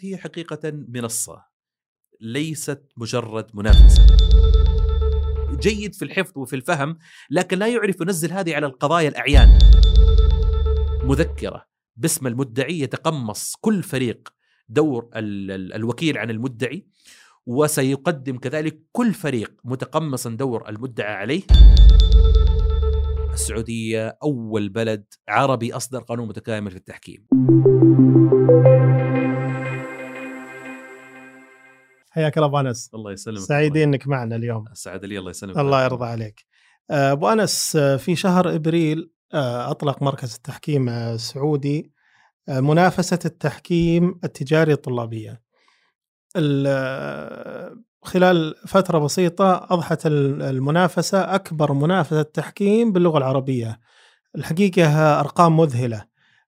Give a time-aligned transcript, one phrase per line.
[0.00, 1.44] هي حقيقة منصة
[2.20, 4.06] ليست مجرد منافسة.
[5.60, 6.98] جيد في الحفظ وفي الفهم
[7.30, 9.58] لكن لا يعرف ينزل هذه على القضايا الأعيان.
[11.02, 11.64] مذكرة
[11.96, 14.28] باسم المدعي يتقمص كل فريق
[14.68, 16.86] دور ال- ال- الوكيل عن المدعي
[17.46, 21.42] وسيقدم كذلك كل فريق متقمصا دور المدعى عليه.
[23.32, 27.26] السعودية أول بلد عربي أصدر قانون متكامل في التحكيم.
[32.18, 32.90] حياك الله أبو أنس.
[32.94, 33.38] الله يسلمك.
[33.38, 34.64] سعيدين إنك معنا اليوم.
[34.72, 35.58] سعد لي الله يسلمك.
[35.58, 36.44] الله يرضى عليك.
[36.90, 41.92] آه، أبو أنس آه، في شهر إبريل آه، أطلق مركز التحكيم السعودي
[42.48, 45.42] منافسة التحكيم التجاري الطلابية.
[46.36, 53.80] ال- خلال فترة بسيطة أضحت ال- المنافسة أكبر منافسة تحكيم باللغة العربية.
[54.36, 56.04] الحقيقة آه، أرقام مذهلة.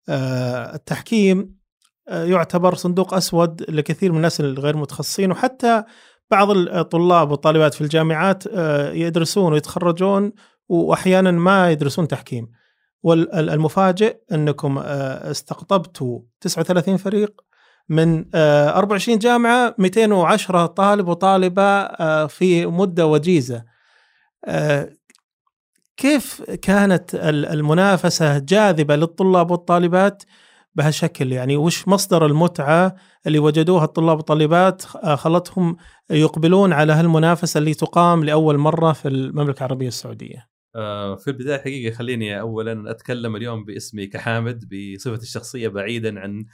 [0.08, 1.59] آه، التحكيم
[2.08, 5.82] يعتبر صندوق أسود لكثير من الناس الغير متخصصين وحتى
[6.30, 10.32] بعض الطلاب والطالبات في الجامعات آه، يدرسون ويتخرجون
[10.68, 12.48] وأحيانا ما يدرسون تحكيم.
[13.02, 17.40] والمفاجئ أنكم آه، استقطبتوا 39 فريق
[17.88, 23.64] من آه، 24 جامعة 210 طالب وطالبة آه، في مدة وجيزة.
[24.44, 24.90] آه،
[25.96, 30.22] كيف كانت ال- المنافسة جاذبة للطلاب والطالبات؟
[30.74, 35.76] بهالشكل يعني وش مصدر المتعة اللي وجدوها الطلاب والطالبات آه، خلتهم
[36.10, 40.50] يقبلون على هالمنافسة اللي تقام لأول مرة في المملكة العربية السعودية.
[40.76, 46.44] آه، في البداية حقيقة خليني اولا أتكلم اليوم باسمي كحامد بصفتي الشخصية بعيدا عن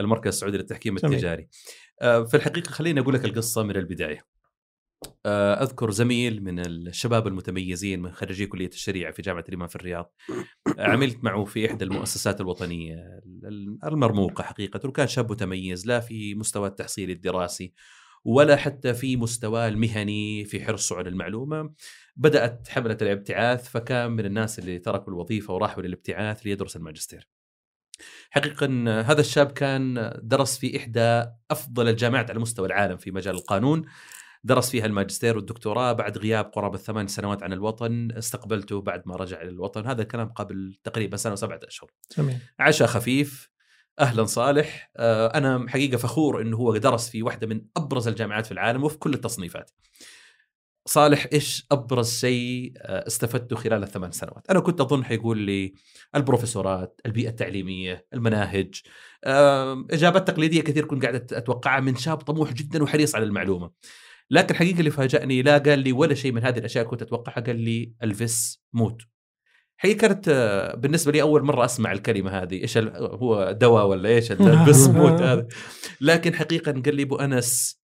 [0.00, 0.96] المركز السعودي للتحكيم.
[0.96, 1.48] التجاري.
[2.02, 4.35] آه، في الحقيقة خليني أقول لك القصة من البداية.
[5.26, 10.12] آه، أذكر زميل من الشباب المتميزين من خريجي كلية الشريعة في جامعة الإمام في الرياض.
[10.78, 13.20] آه، عملت معه في إحدى المؤسسات الوطنية
[13.84, 17.72] المرموقة حقيقة وكان شاب متميز لا في مستوى التحصيل الدراسي
[18.24, 21.70] ولا حتى في مستواه المهني في حرصه على المعلومة
[22.16, 27.28] بدأت حملة الابتعاث فكان من الناس اللي تركوا الوظيفة وراحوا للابتعاث ليدرس الماجستير.
[28.30, 28.66] حقيقه
[29.00, 33.84] هذا الشاب كان درس في إحدى أفضل الجامعات على مستوى العالم في مجال القانون
[34.44, 39.42] درس فيها الماجستير والدكتوراه بعد غياب قرابة ثمان سنوات عن الوطن استقبلته بعد ما رجع
[39.42, 42.38] إلى الوطن هذا الكلام قبل تقريبا سنة وسبعة أشهر جميل.
[42.58, 43.50] عشاء خفيف
[44.00, 48.52] أهلا صالح آه، أنا حقيقة فخور إنه هو درس في واحدة من أبرز الجامعات في
[48.52, 49.70] العالم وفي كل التصنيفات
[50.86, 55.74] صالح إيش أبرز شيء آه، استفدته خلال الثمان سنوات؟ أنا كنت أظن حيقول لي
[56.14, 58.82] البروفيسورات، البيئة التعليمية، المناهج،
[59.90, 63.70] إجابات تقليدية كثير كنت قاعد أتوقعها من شاب طموح جدا وحريص على المعلومة.
[64.30, 67.56] لكن حقيقة اللي فاجأني لا قال لي ولا شيء من هذه الأشياء كنت أتوقعها قال
[67.60, 69.02] لي الفس موت.
[69.78, 74.08] حقيقة كانت آه، بالنسبة لي أول مرة أسمع الكلمة هذه، إيش ال- هو دواء ولا
[74.08, 75.46] إيش الفس موت هذا؟
[76.00, 77.80] لكن حقيقة قال لي أبو أنس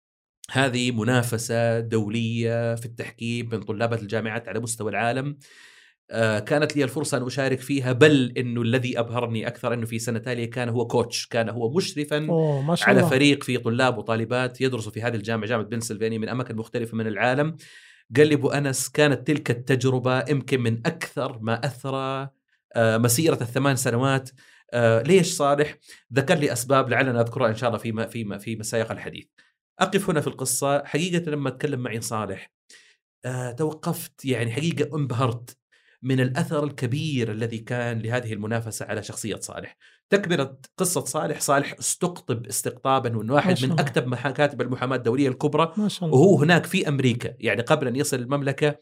[0.50, 5.38] هذه منافسة دولية في التحكيم بين طلابة الجامعات على مستوى العالم
[6.46, 10.50] كانت لي الفرصة أن أشارك فيها بل أنه الذي أبهرني أكثر أنه في سنة تالية
[10.50, 13.10] كان هو كوتش كان هو مشرفا ما شاء على الله.
[13.10, 17.56] فريق في طلاب وطالبات يدرسوا في هذه الجامعة جامعة بنسلفانيا من أماكن مختلفة من العالم
[18.16, 22.28] قال لي أبو أنس كانت تلك التجربة يمكن من أكثر ما أثرى
[22.76, 24.30] آه، مسيرة الثمان سنوات
[24.72, 25.76] آه، ليش صالح؟
[26.14, 29.26] ذكر لي أسباب لعلنا نذكرها إن شاء الله في في في مسايق الحديث.
[29.80, 32.50] أقف هنا في القصة حقيقة لما أتكلم معي صالح
[33.24, 35.57] آه، توقفت يعني حقيقة انبهرت
[36.03, 39.76] من الأثر الكبير الذي كان لهذه المنافسة على شخصية صالح
[40.10, 43.82] تكملة قصة صالح صالح استقطب استقطابا من واحد من الله.
[43.82, 47.97] أكتب مكاتب المحاماة الدولية الكبرى ما شاء الله وهو هناك في أمريكا يعني قبل أن
[47.97, 48.78] يصل المملكة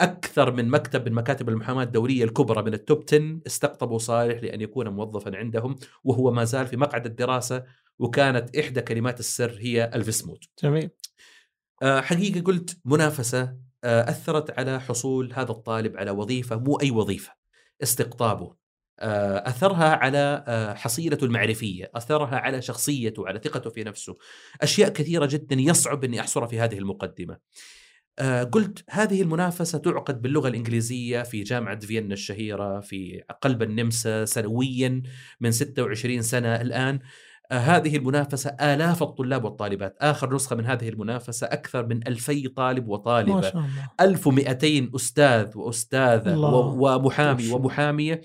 [0.00, 4.88] أكثر من مكتب من مكاتب المحاماة الدولية الكبرى من التوب 10 استقطبوا صالح لأن يكون
[4.88, 7.64] موظفا عندهم وهو ما زال في مقعد الدراسة
[7.98, 10.44] وكانت إحدى كلمات السر هي الفسموت.
[10.62, 10.90] جميل
[11.82, 17.32] آه، حقيقة قلت منافسة أثرت على حصول هذا الطالب على وظيفة مو أي وظيفة
[17.82, 18.64] استقطابه.
[19.00, 24.16] آه، أثرها على آه، حصيلته المعرفية، أثرها على شخصيته، على ثقته في نفسه،
[24.62, 27.38] أشياء كثيرة جدا يصعب أني احصرها في هذه المقدمة.
[28.18, 35.02] آه، قلت هذه المنافسة تعقد باللغة الإنجليزية في جامعة فيينا الشهيرة في قلب النمسا سنويا
[35.40, 36.94] من 26 سنة الآن.
[36.94, 37.00] آه،
[37.58, 39.96] هذه المنافسة آلاف الطلاب والطالبات.
[40.00, 43.90] آخر نسخة من هذه المنافسة أكثر من ألفي طالب ما وطالبة شاء الله.
[44.00, 46.48] 1200 أستاذ وأستاذة الله.
[46.58, 47.54] ومحامي ما الله.
[47.54, 48.22] ومحامية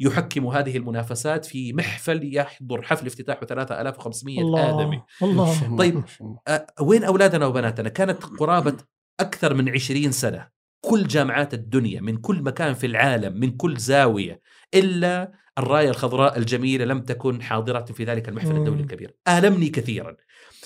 [0.00, 5.02] يحكموا هذه المنافسات في محفل يحضر حفل افتتاحه 3500 آدمي.
[5.22, 5.66] الله.
[5.66, 6.04] الله طيب.
[6.48, 8.76] أه، وين أولادنا وبناتنا؟ كانت قرابة
[9.20, 10.48] أكثر من 20 سنة.
[10.84, 14.40] كل جامعات الدنيا من كل مكان في العالم من كل زاوية
[14.74, 18.56] إلا الراية الخضراء الجميلة لم تكن حاضرة في ذلك المحفل مم.
[18.56, 20.16] الدولي الكبير آلمني كثيرا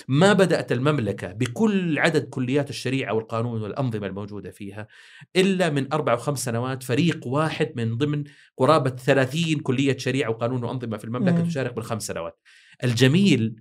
[0.07, 4.87] ما بدأت المملكة بكل عدد كليات الشريعة والقانون والأنظمة الموجودة فيها
[5.35, 8.23] إلا من أربع أو خمس سنوات فريق واحد من ضمن
[8.57, 11.47] قرابة 30 كلية شريعة وقانون وأنظمة في المملكة مم.
[11.47, 12.39] تشارك بالخمس سنوات
[12.83, 13.55] الجميل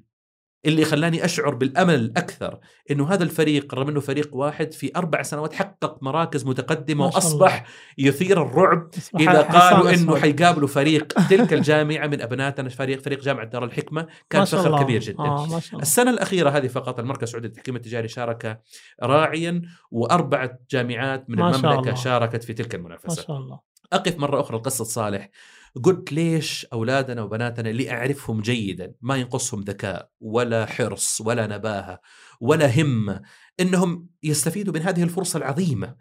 [0.67, 2.59] اللي خلاني أشعر بالأمل أكثر
[2.91, 7.15] إنه هذا الفريق رغم إنه فريق واحد في أربع سنوات حقق مراكز متقدمة ما.
[7.15, 7.65] وأصبح
[7.99, 8.91] يثير الرعب
[9.21, 10.17] إذا قالوا إنه.
[10.17, 14.83] حيقابلوا فريق تلك الجامعة من ابناتنا فريق فريق جامعة دار الحكمة ما كان فخر الله.
[14.83, 18.61] كبير جدا آه ما شاء الله السنة الأخيرة هذه فقط المركز السعودي للتحكيم التجاري شارك
[19.03, 21.95] راعيا وأربعة جامعات من ما الله.
[21.95, 23.61] شاركت في تلك ما المنافسة شاء الله
[23.93, 25.31] أقف مرة أخرى لقصة صالح
[25.85, 32.01] قلت ليش أولادنا وبناتنا اللي أعرفهم جيدا ما ينقصهم ذكاء ولا حرص ولا نباهة
[32.41, 33.23] ولا همة
[33.61, 35.97] إنهم يستفيدوا من هذه الفرصة العظيمة.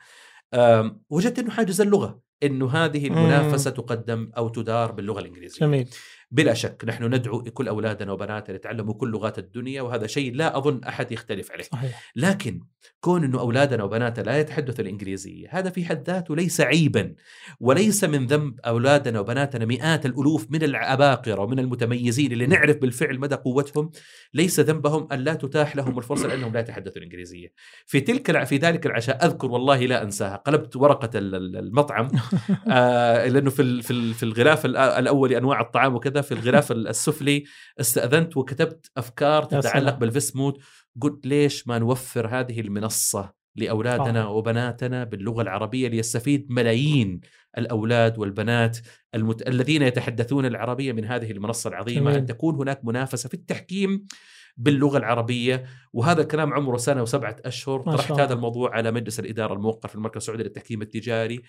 [0.54, 5.66] أم، وجدت أنه حاجز اللغة أنه هذه المنافسة تقدم أو تدار باللغة الإنجليزية.
[5.66, 5.90] جميل.
[6.36, 10.84] بلا شك نحن ندعو كل أولادنا وبناتنا يتعلموا كل لغات الدنيا وهذا شيء لا أظن
[10.84, 11.64] أحد يختلف عليه.
[11.64, 12.12] صحيح.
[12.16, 12.60] لكن
[13.00, 17.16] كون إنه أولادنا وبناتنا لا يتحدثوا الإنجليزية هذا في حد ذاته ليس عيبا
[17.60, 23.36] وليس من ذنب أولادنا وبناتنا مئات الألوف من العباقرة ومن المتميزين اللي نعرف بالفعل مدى
[23.36, 23.92] قوتهم.
[24.34, 27.48] ليس ذنبهم أن لا تتاح لهم الفرصة لأنهم لا يتحدثوا الإنجليزية.
[27.86, 30.76] في تلك في ذلك العشاء أذكر والله لا أنساها قلبت
[31.36, 32.08] ال- المطعم.
[32.72, 36.72] آه لأنه في ال- في ال- في الغلاف الأ- الأول أنواع الطعام وكذا في الغلاف
[36.72, 37.44] السفلي
[37.80, 40.00] استأذنت وكتبت أفكار يا تتعلق سلام.
[40.00, 40.60] بالفيسموت
[41.02, 44.28] قلت ليش ما نوفر هذه المنصة لأولادنا.
[44.28, 47.20] وبناتنا باللغة العربية ليستفيد ملايين
[47.58, 48.78] الأولاد والبنات
[49.16, 49.48] المت...
[49.48, 52.16] الذين يتحدثون العربية من هذه المنصة العظيمة.
[52.16, 54.06] أن تكون هناك منافسة في التحكيم
[54.58, 58.20] باللغة العربية وهذا الكلام عمره سنة وسبعة أشهر ما شاء طرحت.
[58.20, 61.42] هذا الموضوع على مجلس الإدارة الموقر في المركز السعودي للتحكيم التجاري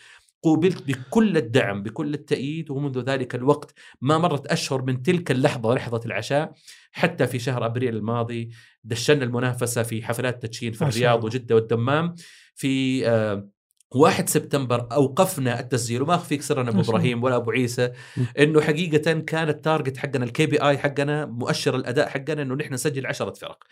[0.43, 6.01] قوبلت بكل الدعم بكل التأييد ومنذ ذلك الوقت ما مرت أشهر من تلك اللحظة لحظة
[6.07, 6.53] العشاء
[6.93, 8.51] حتى في شهر أبريل الماضي
[8.85, 11.25] دشنا المنافسة في حفلات تدشين في الرياض.
[11.25, 12.15] وجدة والدمام
[12.55, 13.49] في آه
[13.95, 16.81] 1 سبتمبر أوقفنا التسجيل وما اخفيك سرا أبو.
[16.81, 17.93] إبراهيم ولا أبو عيسى
[18.39, 23.07] إنه حقيقة كان ال target حقنا ال KPI حقنا مؤشر الأداء حقنا إنه نحن نسجل
[23.07, 23.65] 10 فرق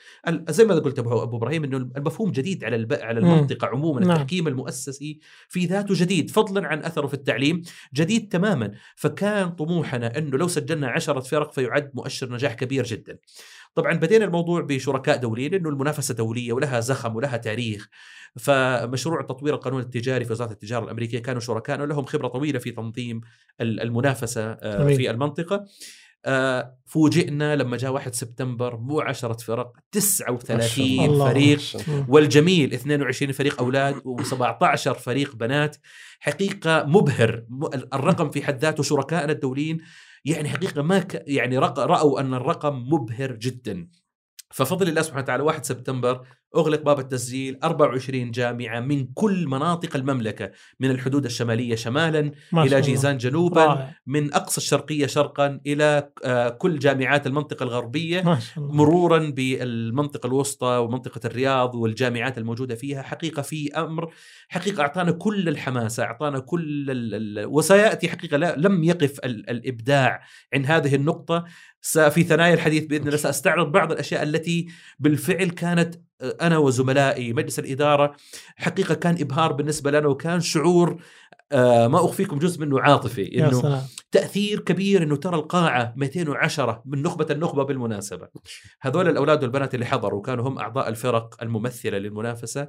[0.50, 2.93] زي ما قلت ابو أبو إبراهيم إنه المفهوم جديد على الب...
[2.93, 3.19] على.
[3.19, 4.11] المنطقة عموما نعم.
[4.11, 7.62] التحكيم المؤسسي في ذاته جديد فضلا عن أثره في التعليم
[7.94, 13.19] جديد تماما فكان طموحنا إنه لو سجلنا 10 فرق فيعد مؤشر نجاح كبير جدا
[13.75, 17.88] طبعا بدينا الموضوع بشركاء دوليين لأنه المنافسة دولية ولها زخم ولها تاريخ
[18.37, 23.21] فمشروع تطوير القانون التجاري في وزارة التجارة الأمريكية كانوا شركاء لهم خبرة طويلة في تنظيم
[23.61, 24.94] ال- المنافسة آه،.
[24.97, 25.65] في المنطقة
[26.25, 31.31] آه، فوجئنا لما جاء 1 سبتمبر مو 10 فرق 39 الله.
[31.31, 31.61] فريق.
[32.09, 35.76] والجميل 22 فريق أولاد و17 فريق بنات.
[36.21, 37.44] حقيقة مبهر.
[37.94, 39.79] الرقم في حد ذاته شركائنا الدوليين
[40.25, 41.23] يعني حقيقة ما ك...
[41.26, 41.79] يعني رق...
[41.79, 43.88] رأوا أن الرقم مبهر جدا.
[44.50, 50.51] ففضل الله سبحانه وتعالى 1 سبتمبر أغلق باب التسجيل 24 جامعة من كل مناطق المملكة
[50.81, 52.31] من الحدود الشمالية شمالا
[52.77, 52.81] الله.
[52.81, 53.94] جيزان جنوبا رائع.
[54.06, 57.27] من أقصى الشرقية شرقا إلى آه، كل جامعات
[58.39, 64.13] شاء الله مرورا بالمنطقة الوسطى ومنطقة الرياض والجامعات الموجودة فيها حقيقة في أمر
[64.49, 70.20] حقيقة أعطانا كل الحماسه أعطانا كل ال ال وسيأتي حقيقة لا لم يقف ال الإبداع
[70.55, 71.44] عند هذه النقطة
[71.81, 74.67] س- في ثنايا الحديث بإذن الله سأستعرض بعض الأشياء التي
[74.99, 78.17] بالفعل كانت أنا وزملائي مجلس الإدارة
[78.56, 81.03] حقيقة كان إبهار بالنسبة لنا وكان شعور
[81.53, 87.27] آه، ما أخفيكم جزء منه عاطفي إنه تأثير كبير إنه ترى القاعة 210 من نخبة
[87.31, 88.29] النخبة بالمناسبة.
[88.81, 92.69] هذول الأولاد والبنات اللي حضروا كانوا هم أعضاء الفرق الممثلة للمنافسة.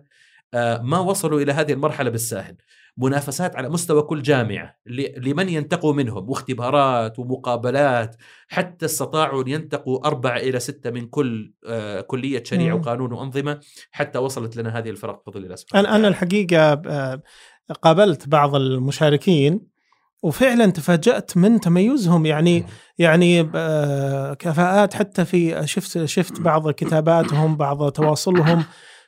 [0.84, 2.56] ما وصلوا إلى هذه المرحلة بالساهل.
[2.98, 4.76] منافسات على مستوى كل جامعة
[5.18, 8.16] لمن ينتقوا منهم؟ واختبارات ومقابلات.
[8.48, 12.76] حتى استطاعوا أن ينتقوا أربعة إلى ستة من كل آه، كلية شريعة.
[12.76, 13.60] وقانون وأنظمة
[13.92, 16.08] حتى وصلت لنا هذه الفرق بفضل الله سبحانه أنا أنا.
[16.08, 17.22] الحقيقة آه،
[17.82, 19.76] قابلت بعض المشاركين
[20.24, 22.26] وفعلا تفاجأت من تميزهم.
[22.26, 22.66] يعني
[22.98, 28.66] يعني آه، كفاءات حتى في شفت شفت بعض كتاباتهم بعض تواصلهم.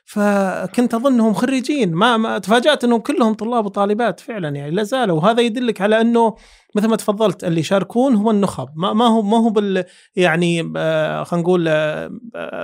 [0.08, 1.92] فكنت اظنهم خريجين.
[1.92, 4.70] ما, ما تفاجأت أنهم كلهم طلاب وطالبات فعلا يعني.
[4.70, 5.16] لا زالوا.
[5.16, 6.36] وهذا يدلك على أنه
[6.74, 8.68] مثل ما تفضلت اللي يشاركون هو النخب.
[8.76, 9.84] ما, ما هو ما هو بال
[10.16, 12.10] يعني آه خلينا نقول آه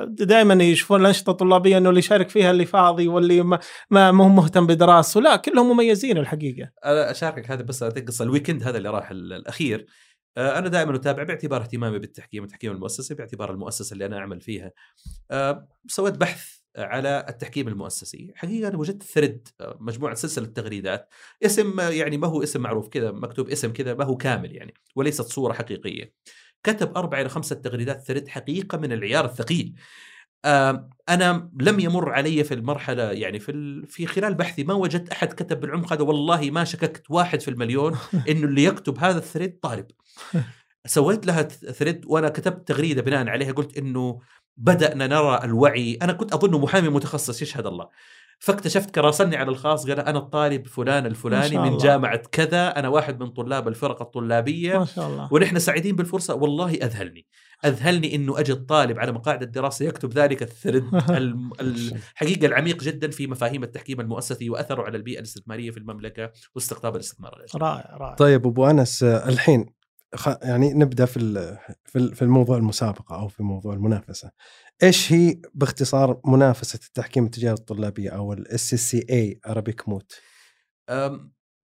[0.08, 3.58] دائما يشوفون الأنشطة الطلابية أنه اللي يشارك فيها اللي فاضي واللي ما
[3.90, 5.20] ما هو مهتم بدراسته.
[5.20, 6.70] لا كلهم مميزين الحقيقة.
[6.84, 8.24] أنا أشاركك هذا بس قصة.
[8.24, 9.86] الويكند هذا اللي راح الأخير
[10.36, 14.70] آه، أنا دائما أتابع باعتبار اهتمامي بالتحكيم وتحكيم المؤسسي باعتبار المؤسسة اللي أنا أعمل فيها.
[15.30, 18.32] آه، سويت بحث على التحكيم المؤسسي.
[18.34, 19.48] حقيقة أنا وجدت thread
[19.80, 21.08] مجموعة سلسلة تغريدات.
[21.42, 25.22] اسم يعني ما هو اسم معروف كذا مكتوب اسم كذا ما هو كامل يعني وليست
[25.22, 26.12] صورة حقيقية.
[26.62, 29.74] كتب أربعة إلى خمسة تغريدات thread حقيقة من العيار الثقيل.
[31.08, 35.60] أنا لم يمر علي في المرحلة يعني في في خلال بحثي ما وجدت أحد كتب
[35.60, 37.96] بالعمق هذا والله ما شككت واحد في المليون
[38.28, 39.86] إنه اللي يكتب هذا ال thread طالب.
[40.86, 44.20] سويت لها thread وأنا كتبت تغريدة بناء عليها قلت إنه
[44.56, 45.98] بدأنا نرى الوعي.
[46.02, 47.88] أنا كنت اظنه محامي متخصص يشهد الله.
[48.38, 53.30] فاكتشفت راسلني على الخاص قال أنا الطالب فلان الفلاني من جامعة كذا أنا واحد من
[53.30, 54.78] طلاب الفرق الطلابية.
[54.78, 55.28] ما شاء الله.
[55.32, 56.34] ونحن سعيدين بالفرصة.
[56.34, 57.26] والله أذهلني.
[57.64, 60.84] أذهلني إنه اجد طالب على مقاعد الدراسة يكتب ذلك ال thread
[61.60, 67.44] الحقيقة العميق جدا في مفاهيم التحكيم المؤسسي وأثره على البيئة الاستثمارية في المملكة واستقطاب الاستثمار
[67.54, 68.14] رائع رائع.
[68.14, 69.66] طيب أبو أنس الحين
[70.42, 71.58] يعني نبدأ في
[72.14, 74.30] في الموضوع المسابقة أو في موضوع المنافسة.
[74.82, 80.12] إيش هي باختصار منافسة التحكيم التجاري الطلابية أو ال SCCA Arabic Moot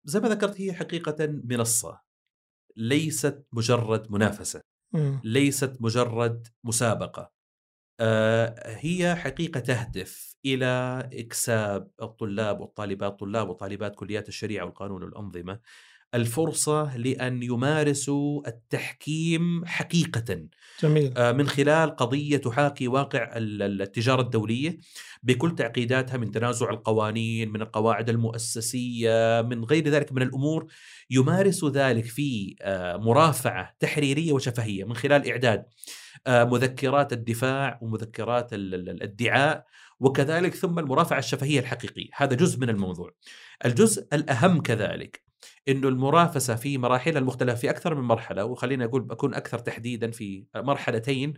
[0.05, 2.00] زي ما ذكرت هي حقيقة منصة.
[2.76, 4.61] ليست مجرد منافسة.
[5.25, 7.33] ليست مجرد مسابقة.
[8.00, 10.67] آه، هي حقيقة تهدف إلى
[11.12, 15.61] إكساب الطلاب والطالبات طلاب وطالبات كليات الشريعة والقانون والأنظمة.
[16.15, 20.49] الفرصة لأن يمارسوا التحكيم حقيقة
[20.83, 21.12] جميل.
[21.17, 24.79] آه، من خلال قضية تحاكي واقع التجارة الدولية
[25.23, 30.67] بكل تعقيداتها من تنازع القوانين من القواعد المؤسسية من غير ذلك من الأمور
[31.11, 35.65] يمارس ذلك في آه، مرافعة تحريرية وشفهية من خلال إعداد
[36.27, 39.65] آه، مذكرات الدفاع ومذكرات الادعاء
[40.00, 43.11] وكذلك ثم المرافعة الشفهية الحقيقية هذا جزء من الموضوع
[43.65, 45.27] الجزء الأهم كذلك
[45.68, 50.44] إنه المرافسة في مراحلها المختلفه في أكثر من مرحلة وخلينا أقول بكون أكثر تحديدا في
[50.56, 51.34] مرحلتين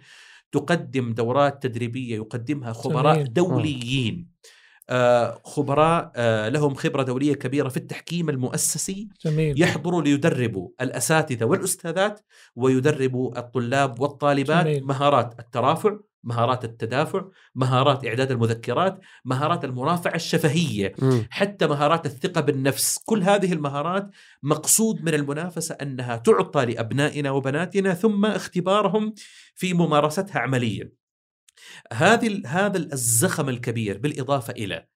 [0.53, 3.33] تقدم دورات تدريبية يقدمها خبراء جميل.
[3.33, 4.27] دوليين
[4.91, 9.63] آه خبراء آه لهم خبرة دولية كبيرة في التحكيم المؤسسي جميل.
[9.63, 12.21] يحضروا ليدربوا الأساتذة والأستاذات
[12.57, 14.85] ويدربوا الطلاب والطالبات جميل.
[14.87, 17.25] مهارات الترافع مهارات التدافع
[17.55, 21.21] مهارات إعداد المذكرات مهارات المرافعة الشفهية م.
[21.31, 24.11] حتى مهارات الثقة بالنفس كل هذه المهارات
[24.43, 29.15] مقصود من المنافسة أنها تعطى لأبنائنا وبناتنا ثم اختبارهم
[29.55, 30.93] في ممارستها عمليا
[31.93, 34.87] هذه هذا الزخم الكبير بالإضافة إلى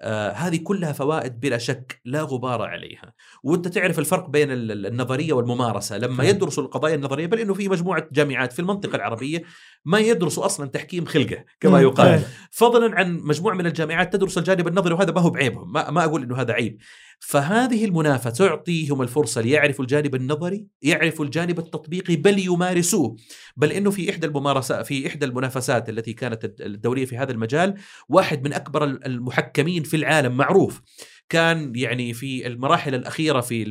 [0.00, 3.14] آه هذه كلها فوائد بلا شك لا غبار عليها.
[3.42, 5.98] وأنت تعرف الفرق بين النظرية والممارسة.
[5.98, 9.42] لما يدرسوا القضايا النظرية بل إنه في مجموعة جامعات في المنطقة العربية
[9.84, 12.22] ما يدرسوا أصلا تحكيم خلقة كما يقال.
[12.50, 15.72] فضلا عن مجموعة من الجامعات تدرس الجانب النظري وهذا ما هو بعيبهم.
[15.72, 16.78] ما, ما أقول إنه هذا عيب.
[17.20, 23.16] فهذه المنافسه تعطيهم الفرصة ليعرفوا الجانب النظري يعرفوا الجانب التطبيقي بل يمارسوه.
[23.56, 27.74] بل إنه في إحدى الممارسات في إحدى المنافسات التي كانت الدولية في هذا المجال
[28.08, 30.82] واحد من أكبر المحكمين في العالم معروف.
[31.28, 33.64] كان يعني في المراحل الأخيرة في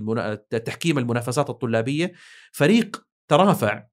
[0.66, 2.14] تحكيم المنافسات الطلابية
[2.52, 3.84] فريق ترافع.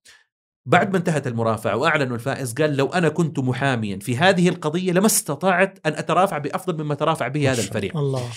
[0.66, 5.06] بعد ما انتهت المرافعة وأعلنوا الفائز قال لو أنا كنت محاميا في هذه القضية لما
[5.06, 7.96] استطعت أن أترافع بأفضل مما ترافع به هذا الفريق.
[7.96, 8.30] الله.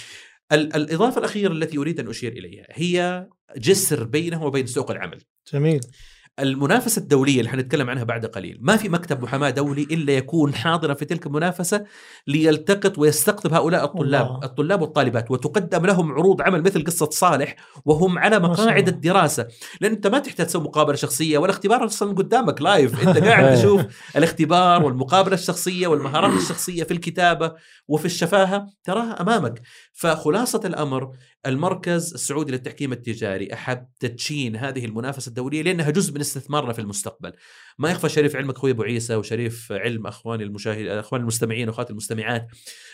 [0.52, 3.28] الإضافة الأخيرة التي أريد أن أشير إليها هي
[3.58, 5.22] جسر بينه وبين سوق العمل.
[5.54, 5.80] جميل.
[6.40, 8.58] المنافسة الدولية اللي حنتكلم عنها بعد قليل.
[8.62, 11.86] ما في مكتب محاماة دولي إلا يكون حاضرا في تلك المنافسة
[12.28, 14.40] ليلتقط ويستقطب هؤلاء الطلاب الله.
[14.44, 19.48] الطلاب والطالبات وتقدم لهم عروض عمل مثل قصة صالح وهم على مقاعد الدراسة.
[19.82, 23.82] لأن أنت ما تحتاج تسوي مقابلة شخصية والاختبار أصلا قدامك لايف أنت قاعد تشوف
[24.16, 27.54] الاختبار والمقابلة الشخصية والمهارات الشخصية في الكتابة
[27.88, 28.68] وفي الشفاهة.
[28.84, 29.62] تراها أمامك.
[29.94, 31.12] فخلاصة الأمر
[31.46, 37.34] المركز السعودي للتحكيم التجاري أحب تدشين هذه المنافسة الدولية لأنها جزء من استثمارنا في المستقبل.
[37.80, 42.48] ما يخفى شريف علمك أخوي أبو عيسى وشريف علم أخواني المشاهد اخواني المستمعين واخواتي المستمعات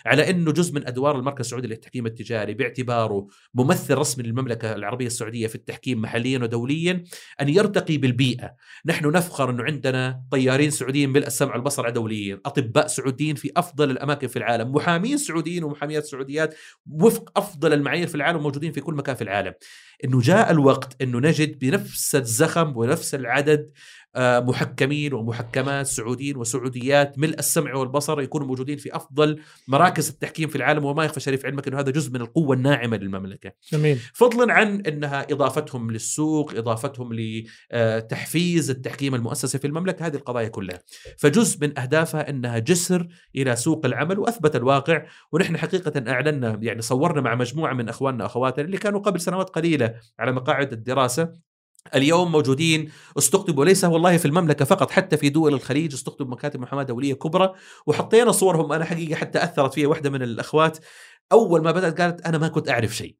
[0.05, 5.47] على إنه جزء من أدوار المركز السعودي للتحكيم التجاري باعتباره ممثل رسمي للمملكة العربية السعودية
[5.47, 7.03] في التحكيم محليا ودوليا
[7.41, 13.35] أن يرتقي بالبيئة، نحن نفخر إنه عندنا طيارين سعوديين ملء السمع والبصر دوليين، أطباء سعوديين
[13.35, 16.55] في أفضل الأماكن في العالم، محامين سعوديين ومحاميات سعوديات
[16.91, 19.53] وفق أفضل المعايير في العالم موجودين في كل مكان في العالم.
[20.03, 23.71] إنه جاء الوقت إنه نجد بنفس الزخم ونفس العدد
[24.17, 30.85] محكمين ومحكمات سعوديين وسعوديات ملء السمع والبصر يكونوا موجودين في أفضل مراكز التحكيم في العالم
[30.85, 33.51] وما يخفى شريف علمك إنه هذا جزء من القوة الناعمة للمملكة.
[33.71, 33.99] جميل.
[34.13, 40.79] فضلا عن إنها إضافتهم للسوق إضافتهم لتحفيز التحكيم المؤسسي في المملكة هذه القضايا كلها.
[41.17, 47.21] فجزء من أهدافها إنها جسر إلى سوق العمل وأثبت الواقع ونحن حقيقة أعلنا يعني صورنا
[47.21, 51.33] مع مجموعة من أخواننا وأخواتنا اللي كانوا قبل سنوات قليلة على مقاعد الدراسة
[51.95, 56.83] اليوم موجودين استقطبوا ليس والله في المملكة فقط حتى في دول الخليج استقطبوا مكاتب محاماة
[56.83, 57.53] دولية كبرى
[57.87, 60.77] وحطينا صورهم أنا حقيقة حتى أثرت فيها واحدة من الأخوات
[61.31, 63.15] أول ما بدأت قالت أنا ما كنت أعرف شيء.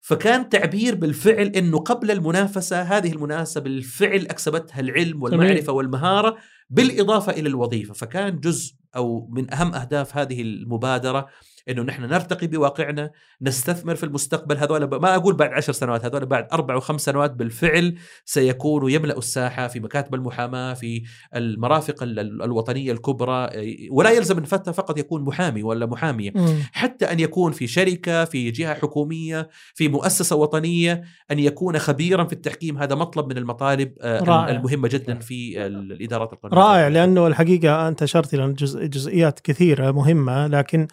[0.00, 6.36] فكان تعبير بالفعل إنه قبل المنافسة هذه المناسبة بالفعل أكسبتها العلم والمعرفة والمهارة
[6.70, 7.94] بالإضافة إلى الوظيفة.
[7.94, 11.26] فكان جزء أو من أهم أهداف هذه المبادرة
[11.68, 13.10] إنه نحن نرتقي بواقعنا
[13.42, 17.94] نستثمر في المستقبل هذول ما أقول بعد عشر سنوات هذول بعد أربع وخمس سنوات بالفعل
[18.24, 21.02] سيكونوا يملأوا الساحة في مكاتب المحاماة في
[21.36, 23.50] المرافق ال- ال- الوطنية الكبرى
[23.90, 26.32] ولا يلزم إن فتى فقط يكون محامي ولا محامية.
[26.72, 32.32] حتى أن يكون في شركة في جهة حكومية في مؤسسة وطنية أن يكون خبيرا في
[32.32, 34.50] التحكيم هذا مطلب من المطالب آه، رائع.
[34.56, 38.52] المهمة جدا في ال- الإدارات القانونية رائع لأنه الحقيقة أنت أشرت إلى
[38.88, 40.86] جزئيات كثيرة مهمة لكن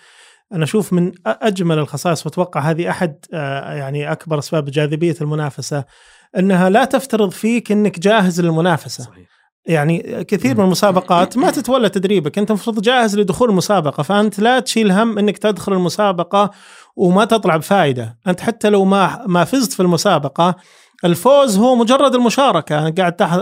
[0.54, 5.86] أنا أشوف من أجمل الخصائص وأتوقع هذه أحد آه، يعني أكبر أسباب جاذبية المنافسة
[6.38, 9.04] أنها لا تفترض فيك إنك جاهز للمنافسة.
[9.04, 9.34] صحيح.
[9.66, 14.92] يعني كثير من المسابقات ما تتولى تدريبك أنت المفروض جاهز لدخول المسابقة فأنت لا تشيل
[14.92, 16.52] هم إنك تدخل المسابقة
[16.96, 18.18] وما تطلع بفائدة.
[18.28, 20.56] أنت حتى لو ما ما فزت في المسابقة
[21.06, 23.36] الفوز هو مجرد المشاركة قاعد تح...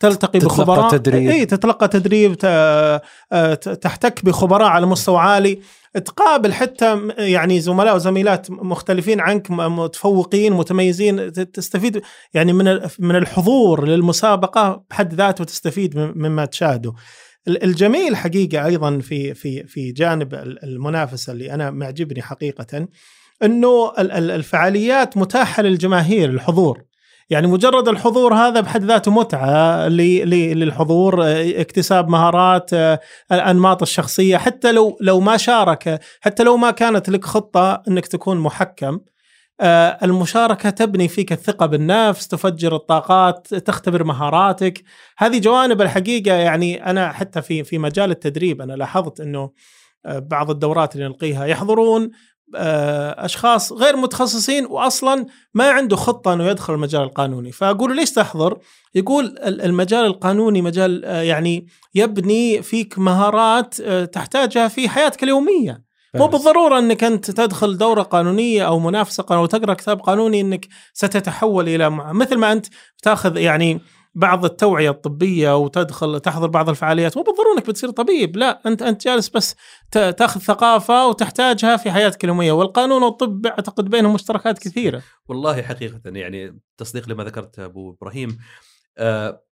[0.00, 1.30] تلتقي تتلقى بخبراء تدريب.
[1.30, 2.46] إي تتلقى تدريب ت...
[3.80, 5.60] تحتك بخبراء على مستوى عالي
[6.04, 12.02] تقابل حتى يعني زملاء وزميلات مختلفين عنك متفوقين متميزين تستفيد
[12.34, 16.92] يعني من من الحضور للمسابقة بحد ذاته تستفيد م- مما تشاهده.
[17.48, 22.86] ال- الجميل حقيقة أيضا في في في جانب ال- المنافسة اللي أنا معجبني حقيقه
[23.42, 26.82] إنه ال- ال- الفعاليات متاحة للجماهير الحضور.
[27.30, 33.00] يعني مجرد الحضور هذا بحد ذاته متعة للحضور آه، اكتساب مهارات آه،
[33.32, 34.36] الأنماط الشخصية.
[34.36, 39.00] حتى لو لو ما شارك حتى لو ما كانت لك خطة إنك تكون محكم
[39.60, 44.82] آه، المشاركة تبني فيك الثقة بالنفس تفجر الطاقات تختبر مهاراتك.
[45.18, 49.50] هذه جوانب الحقيقة يعني أنا حتى في في مجال التدريب أنا لاحظت إنه
[50.04, 52.10] بعض الدورات اللي نلقيها يحضرون
[53.24, 57.52] أشخاص غير متخصصين واصلا ما عنده خطة إنه يدخل المجال القانوني.
[57.52, 58.58] فأقول له ليش تحضر؟
[58.94, 65.90] يقول ال- المجال القانوني مجال آه، يعني يبني فيك مهارات آه، تحتاجها في حياتك اليومية.
[66.14, 71.68] مو بالضرورة إنك أنت تدخل دورة قانونية أو منافسة قانونية وتقرا كتاب قانوني إنك ستتحول
[71.68, 72.66] إلى مع- مثل ما أنت
[73.02, 73.80] تأخذ يعني
[74.14, 77.16] بعض التوعية الطبية وتدخل تحضر بعض الفعاليات.
[77.16, 79.54] مو بالضروره إنك بتصير طبيب لا أنت أنت جالس بس
[79.92, 85.02] تأخذ ثقافة وتحتاجها في حياتك اليوميه والقانون والطب أعتقد بينهم مشتركات كثيرة.
[85.28, 88.38] والله حقيقة يعني تصديق لما ذكرت آه، ك-
[88.98, 89.42] آه،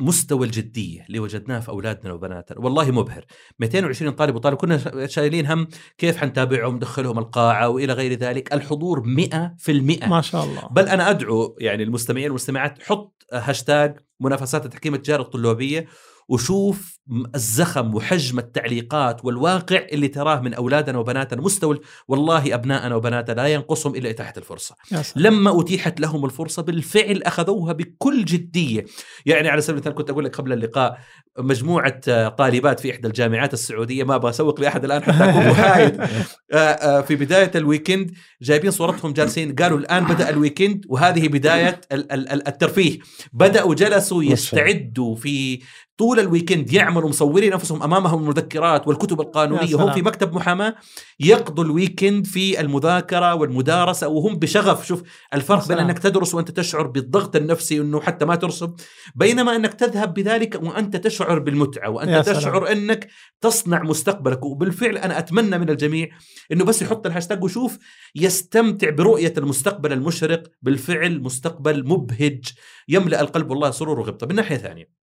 [0.00, 2.58] مستوى الجدية اللي وجدناه في أولادنا وبناتنا.
[2.58, 3.24] والله مبهر.
[3.60, 5.68] 220 طالب وطالب كنا شا- شايلين هم
[5.98, 8.52] كيف حنتابعهم ندخلهم القاعة وإلى غير ذلك.
[8.54, 10.68] الحضور 100% ما شاء الله.
[10.70, 15.86] بل أنا أدعو يعني المستمعين والمستمعات حط هاشتاج منافسات التحكيم التجاري الطلابية
[16.28, 16.98] وشوف
[17.34, 23.94] الزخم وحجم التعليقات والواقع اللي تراه من أولادنا وبناتنا مستوى والله أبنائنا وبناتنا لا ينقصهم
[24.38, 24.74] الفرصة.
[24.92, 25.26] يا سلام.
[25.34, 28.84] لما أتيحت لهم الفرصة بالفعل أخذوها بكل جدية،
[29.26, 30.98] يعني على سبيل المثال كنت أقول لك قبل اللقاء
[31.38, 36.00] مجموعة طالبات في إحدى الجامعات السعودية ما أبغى اسوق لأحد الآن حتى أكون محايد.
[36.00, 38.10] آه، آه، في بداية ال weekend
[38.42, 39.54] جايبين صورتهم جالسين.
[39.54, 42.98] قالوا الآن بدأ ال weekend وهذه بداية ال- ال- ال- الترفيه،
[43.32, 44.24] بدأوا جلسوا.
[44.24, 45.60] يستعدوا في
[45.98, 49.76] طول ال weekend يعملوا مصورين أنفسهم أمامهم المذكرات والكتب القانونية.
[49.76, 50.74] هم في مكتب محاماة
[51.20, 55.02] يقضوا ال weekend في المذاكرة والمدارسة وهم بشغف شوف
[55.34, 55.78] الفرق بين.
[55.78, 58.74] أنك تدرس وأنت تشعر بالضغط النفسي إنه حتى ما ترسب
[59.14, 62.38] بينما أنك تذهب بذلك وأنت تشعر بالمتعة وأنت سلام.
[62.38, 63.08] تشعر إنك
[63.40, 66.08] تصنع مستقبلك وبالفعل أنا أتمنى من الجميع
[66.52, 67.78] إنه بس يحط الهاشتاج ويشوف
[68.14, 72.44] يستمتع برؤية المستقبل المشرق بالفعل مستقبل مبهج
[72.88, 74.97] يملأ القلب والله سرور وغبطة من ناحية ثانية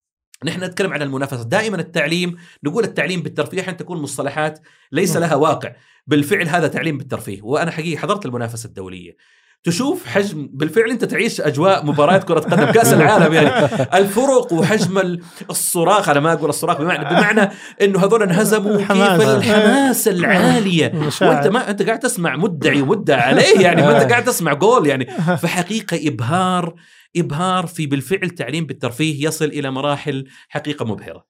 [0.44, 1.42] نحن نتكلم عن المنافسة.
[1.42, 4.59] دائما التعليم نقول التعليم بالترفيه أحيانا تكون مصطلحات
[4.92, 5.72] ليس لها واقع.
[6.07, 7.42] بالفعل هذا تعليم بالترفيه.
[7.42, 9.16] وأنا حقيقي حضرت المنافسة الدولية.
[9.64, 13.64] تشوف حجم بالفعل أنت تعيش أجواء مباريات كرة قدم كأس العالم يعني.
[13.94, 17.50] الفرق وحجم ال- الصراخ أنا ما أقول الصراخ بمعنى بمعنى
[17.83, 19.20] إنه هذول انهزموا كيف الحماس.
[19.22, 20.92] الحماس العالية.
[21.22, 23.83] وأنت ما أنت قاعد تسمع مدعي ومدعى عليه يعني.
[23.83, 25.07] ما أنت قاعد تسمع جول يعني.
[25.37, 26.74] فحقيقة إبهار
[27.16, 31.27] إبهار في بالفعل تعليم بالترفيه يصل إلى مراحل حقيقة مبهرة.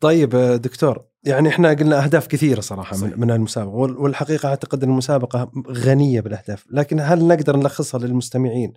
[0.00, 0.30] طيب
[0.62, 3.18] دكتور يعني إحنا قلنا أهداف كثيرة صراحة صحيح.
[3.18, 8.72] من, المسابقة وال- والحقيقة أعتقد إن المسابقة غنية بالأهداف لكن هل نقدر نلخصها للمستمعين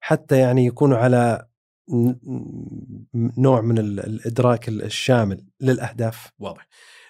[0.00, 1.46] حتى يعني يكونوا على
[3.38, 6.68] نوع من ال- الإدراك الشامل للأهداف؟ واضح.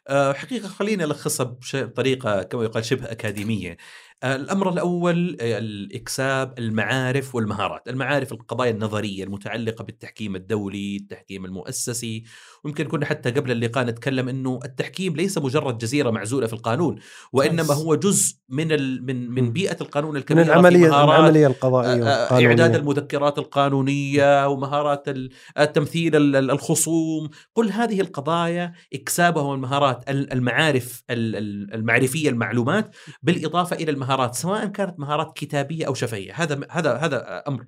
[0.09, 3.77] آه، حقيقة خلينا نلخصها بطريقة كما يقال شبه أكاديمية.
[4.25, 7.89] الأمر الأول آه، الإكساب المعارف والمهارات.
[7.89, 12.25] المعارف القضايا النظرية المتعلقة بالتحكيم الدولي التحكيم المؤسسي
[12.65, 16.97] ويمكن كنا حتى قبل اللقاء نتكلم أنه التحكيم ليس مجرد جزيرة معزولة في القانون
[17.33, 17.71] وإنما بس.
[17.71, 19.53] هو جزء من ال من من مم.
[19.53, 22.47] بيئة القانون من الكبيرة في العملية العملية القضائية آه، آه،.
[22.47, 30.33] إعداد المذكرات القانونية ومهارات ال- التمثيل ال- ال- الخصوم كل هذه القضايا اكسابها والمهارات ال-
[30.33, 36.61] المعارف ال- ال- المعرفية المعلومات بالإضافة إلى المهارات سواء كانت مهارات كتابية أو شفهية هذا
[36.71, 37.65] هذا هذا أمر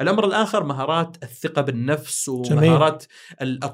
[0.00, 2.64] الأمر الآخر مهارات الثقة بالنفس جميل.
[2.70, 3.04] ومهارات
[3.42, 3.64] ال-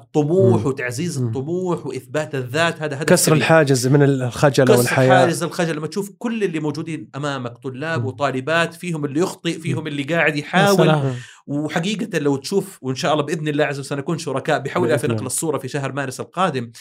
[0.67, 0.85] الطموح.
[0.85, 1.17] وتعزيز.
[1.17, 3.43] الطموح وإثبات الذات هذا هدف كسر كبير.
[3.43, 8.05] الحاجز من الخجل كسر والحياة حاجز الخجل لما تشوف كل اللي موجودين أمامك طلاب.
[8.05, 11.13] وطالبات فيهم اللي يخطئ فيهم اللي قاعد يحاول.
[11.47, 15.25] وحقيقة لو تشوف وإن شاء الله بإذن الله عز وجل سنكون شركاء بحول في نقل.
[15.25, 16.71] الصورة في شهر مارس القادم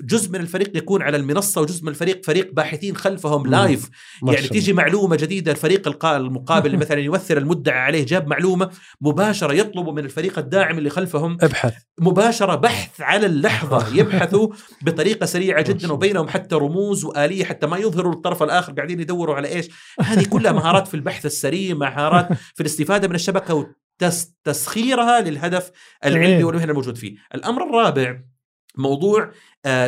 [0.00, 3.46] جزء من الفريق يكون على المنصة وجزء من الفريق فريق باحثين خلفهم.
[3.46, 3.90] لايف
[4.22, 4.48] يعني.
[4.48, 10.38] تيجي معلومة جديدة الفريق المقابل مثلا يمثل المدعى عليه جاب معلومة مباشرة يطلبوا من الفريق
[10.38, 14.48] الداعم اللي خلفهم ابحث مباشرة بحث على اللحظة يبحثوا
[14.82, 15.92] بطريقة سريعة جدا.
[15.92, 19.68] وبينهم حتى رموز وآلية حتى ما يظهروا الطرف الآخر قاعدين يدوروا على إيش
[20.00, 23.66] هذه كلها مهارات في البحث السريع مهارات في الاستفادة من الشبكة
[24.02, 25.70] وتسخيرها للهدف
[26.04, 26.44] العلمي.
[26.44, 28.31] والمهني الموجود فيه الأمر الرابع
[28.76, 29.30] موضوع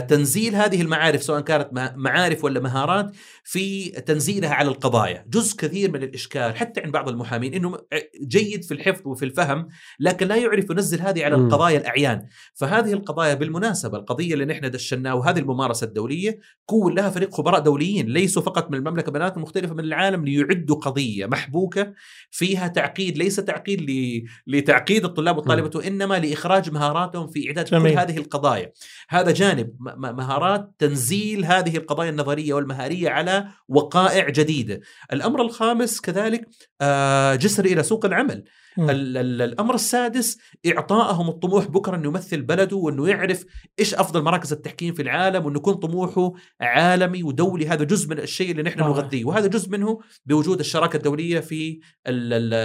[0.08, 3.10] تنزيل هذه المعارف سواء كانت مع- معارف ولا مهارات
[3.44, 5.24] في تنزيلها على القضايا.
[5.28, 7.78] جزء كثير من الإشكال حتى عند بعض المحامين أنه
[8.26, 9.68] جيد في الحفظ وفي الفهم
[10.00, 11.34] لكن لا يعرف ينزل هذه على.
[11.34, 12.26] القضايا الأعيان.
[12.54, 18.06] فهذه القضايا بالمناسبة القضية اللي نحن دشناها وهذه الممارسة الدولية كون لها فريق خبراء دوليين
[18.06, 21.92] ليسوا فقط من المملكة بلدات مختلفة من العالم ليعدوا قضية محبوكة
[22.30, 27.74] فيها تعقيد ليس تعقيد ل- لتعقيد الطلاب والطالبات وإنما لإخراج مهاراتهم في إعداد كل.
[27.98, 28.72] هذه القضايا.
[29.08, 29.63] هذا جانب.
[29.80, 34.80] م- مهارات تنزيل هذه القضايا النظرية والمهارية على وقائع جديدة
[35.12, 36.48] الأمر الخامس كذلك
[36.80, 38.44] آه، جسر إلى سوق العمل.
[38.78, 43.44] ال- ال- الأمر السادس اعطائهم الطموح بكرة إنه يمثل بلده وإنه يعرف
[43.78, 47.66] إيش أفضل مراكز التحكيم في العالم وإنه يكون طموحه عالمي ودولي.
[47.68, 48.80] هذا جزء من الشيء اللي نحن.
[48.80, 49.24] نغذيه.
[49.24, 51.80] وهذا جزء منه بوجود الشراكة الدولية في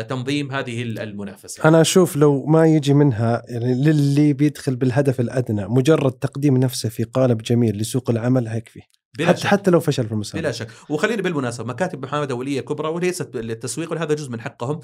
[0.09, 1.67] تنظيم هذه ال- المنافسة.
[1.67, 7.03] أنا أشوف لو ما يجي منها يعني للي بيدخل بالهدف الأدنى مجرد تقديم نفسه في
[7.03, 8.79] قالب جميل لسوق العمل هيكفي
[9.17, 9.47] بلا حتى شك.
[9.47, 13.91] حتى لو فشل في المسابقة بلا شك وخلينا بالمناسبة مكاتب محاماة دولية كبرى وليست للتسويق
[13.91, 14.79] وهذا جزء من حقهم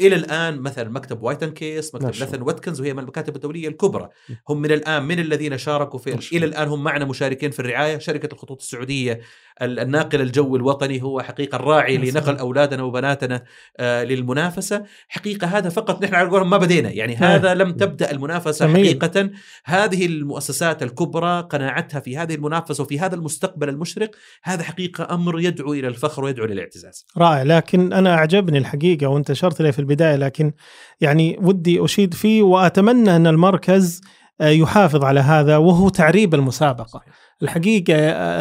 [0.00, 2.08] إلى الآن مثلا مكتب White & Case مكتب.
[2.08, 4.08] Latham & Watkins وهي من المكاتب الدولية الكبرى
[4.48, 6.46] هم من الآن من الذين شاركوا في إلى.
[6.46, 9.20] الآن هم معنا مشاركين في الرعاية شركة الخطوط السعودية ال-
[9.62, 12.24] الناقل الجوي الوطني هو حقيقة الراعي سلام.
[12.24, 13.42] لنقل أولادنا وبناتنا
[13.78, 14.84] آه، للمنافسة.
[15.08, 16.90] حقيقة هذا فقط نحن على قولهم ما بدينا.
[16.90, 18.68] يعني هذا لم تبدأ المنافسة.
[18.68, 19.30] حقيقة.
[19.64, 24.10] هذه المؤسسات الكبرى قناعتها في هذه المنافسة وفي هذا المستقبل المشرق
[24.42, 27.42] هذا حقيقة أمر يدعو إلى الفخر ويدعو للاعتزاز رائع.
[27.42, 30.52] لكن أنا أعجبني الحقيقة وأنت أشرت لي في البداية لكن
[31.00, 34.00] يعني ودي أشيد فيه وأتمنى أن المركز
[34.40, 37.02] آه، يحافظ على هذا وهو تعريب المسابقة.
[37.42, 38.40] الحقيقة آه،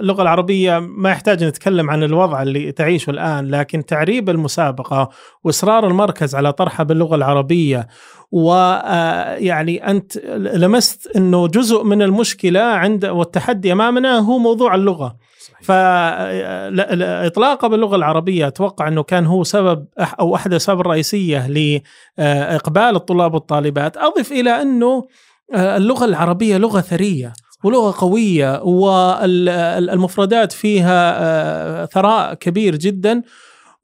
[0.00, 5.10] اللغة العربية ما يحتاج نتكلم عن الوضع اللي تعيشه الآن لكن تعريب المسابقة
[5.44, 7.88] وإصرار المركز على طرحها باللغة العربية
[8.32, 15.16] ويعني أنت لمست إنه جزء من المشكلة عند والتحدي أمامنا هو موضوع اللغة.
[15.62, 19.86] فاطلاقه باللغة العربية أتوقع إنه كان هو سبب
[20.20, 23.96] أو أحد الأسباب الرئيسية لاقبال الطلاب والطالبات.
[23.96, 25.06] أضف إلى إنه
[25.54, 27.32] آه، اللغة العربية لغة ثرية.
[27.64, 33.22] ولغة قوية والمفردات فيها آه، ثراء كبير جدا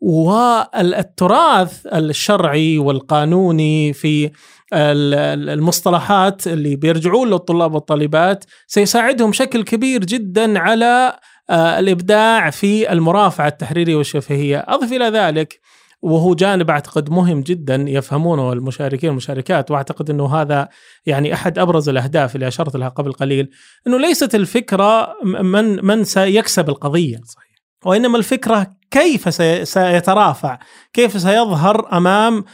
[0.00, 4.24] والتراث الشرعي والقانوني في
[4.72, 11.18] ال- ال- المصطلحات اللي بيرجعون للطلاب والطالبات سيساعدهم بشكل كبير جدا على
[11.50, 15.60] آه، الإبداع في المرافعة التحريرية والشفهية، أضف إلى ذلك
[16.07, 20.69] وهو جانب أعتقد مهم جدا يفهمونه المشاركين والمشاركات وأعتقد إنه هذا
[21.07, 23.51] يعني أحد أبرز الأهداف اللي أشرت لها قبل قليل
[23.87, 27.57] إنه ليست الفكرة من من سيكسب القضية صحيح.
[27.85, 30.59] وإنما الفكرة كيف سي- سيترافع؟
[30.92, 32.44] كيف سيظهر أمام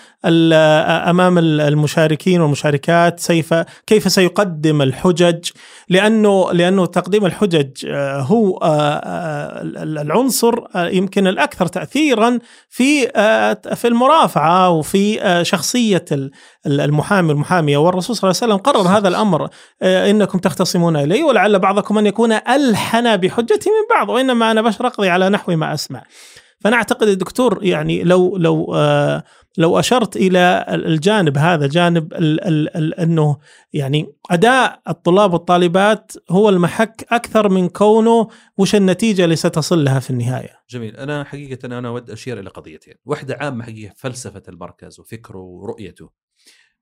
[1.11, 3.55] أمام ال- المشاركين والمشاركات؟ سيف
[3.87, 5.51] كيف سيقدم الحجج؟
[5.88, 12.38] لأنه لأنه تقديم الحجج آه، هو آه، آه، ال- العنصر يمكن الأكثر تاثيرا
[12.71, 13.07] في
[13.75, 16.31] في المرافعة وفي شخصية ال-
[16.66, 19.49] ال- المحامي والمحاميه والرسول صلى الله عليه وسلم قرر هذا الأمر
[19.83, 25.09] إنكم تختصمون الي ولعل بعضكم أن يكون ألحن بحجتي من بعض وإنما أنا بشر أقضي
[25.09, 26.03] على نحو ما أسمع.
[26.64, 29.25] فأنا أعتقد الدكتور يعني لو لو آه
[29.59, 33.37] لو أشرت إلى الجانب هذا جانب ال ال ال أنه
[33.72, 40.11] يعني أداء الطلاب والطالبات هو المحك أكثر من كونه وش النتيجة اللي ستصل لها في
[40.11, 40.62] النهاية.
[40.70, 40.96] جميل.
[40.96, 42.94] أنا حقيقة أنا أود أشير إلى قضيتين.
[43.05, 46.11] واحدة عامة حقيقة فلسفة المركز وفكره ورؤيته.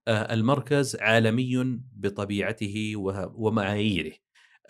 [0.08, 2.92] آه، المركز عالمي بطبيعته
[3.34, 4.12] ومعاييره.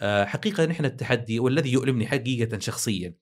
[0.03, 3.15] حقيقة نحن التحدي والذي يؤلمني حقيقة شخصيا.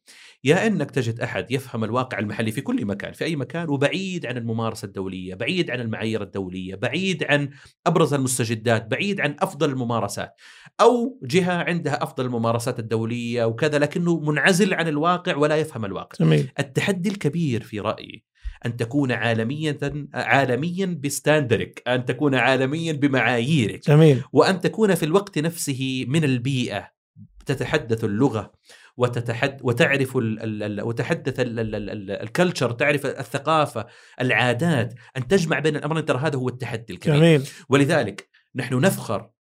[0.45, 4.37] يا أنك تجد أحد يفهم الواقع المحلي في كل مكان في أي مكان وبعيد عن
[4.37, 7.51] الممارسة الدولية بعيد عن المعايير الدولية بعيد عن
[7.87, 10.35] أبرز المستجدات بعيد عن أفضل الممارسات
[10.81, 16.17] أو جهة عندها أفضل الممارسات الدولية وكذا لكنه منعزل عن الواقع ولا يفهم الواقع.
[16.21, 16.51] جميل.
[16.59, 18.25] التحدي الكبير في رأيي
[18.67, 19.79] أن تكون عالميا
[20.15, 24.23] عالميا بستاندرك، أن تكون عالميا بمعاييرك، جميل.
[24.33, 26.99] وأن تكون في الوقت نفسه من البيئة.
[27.47, 28.53] تتحدث اللغة
[28.97, 33.87] وتتحد وتعرف ال ال ال وتحدث ال- ال- ال- ال- الكلتشر تعرف الثقافة
[34.21, 34.95] العادات.
[35.17, 37.17] أن تجمع بين الأمرين ترى هذا هو التحدي الكبير.
[37.17, 37.49] جميل.
[37.69, 39.31] ولذلك نحن نفخر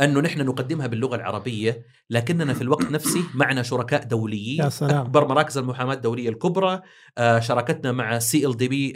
[0.00, 4.64] أنه نحن نقدمها باللغة العربية لكننا في الوقت نفسه معنا شركاء دوليين.
[4.64, 5.00] يا سلام.
[5.00, 6.80] أكبر مراكز المحاماة الدولية الكبرى
[7.18, 8.92] آه، شراكتنا مع سي ال دي بي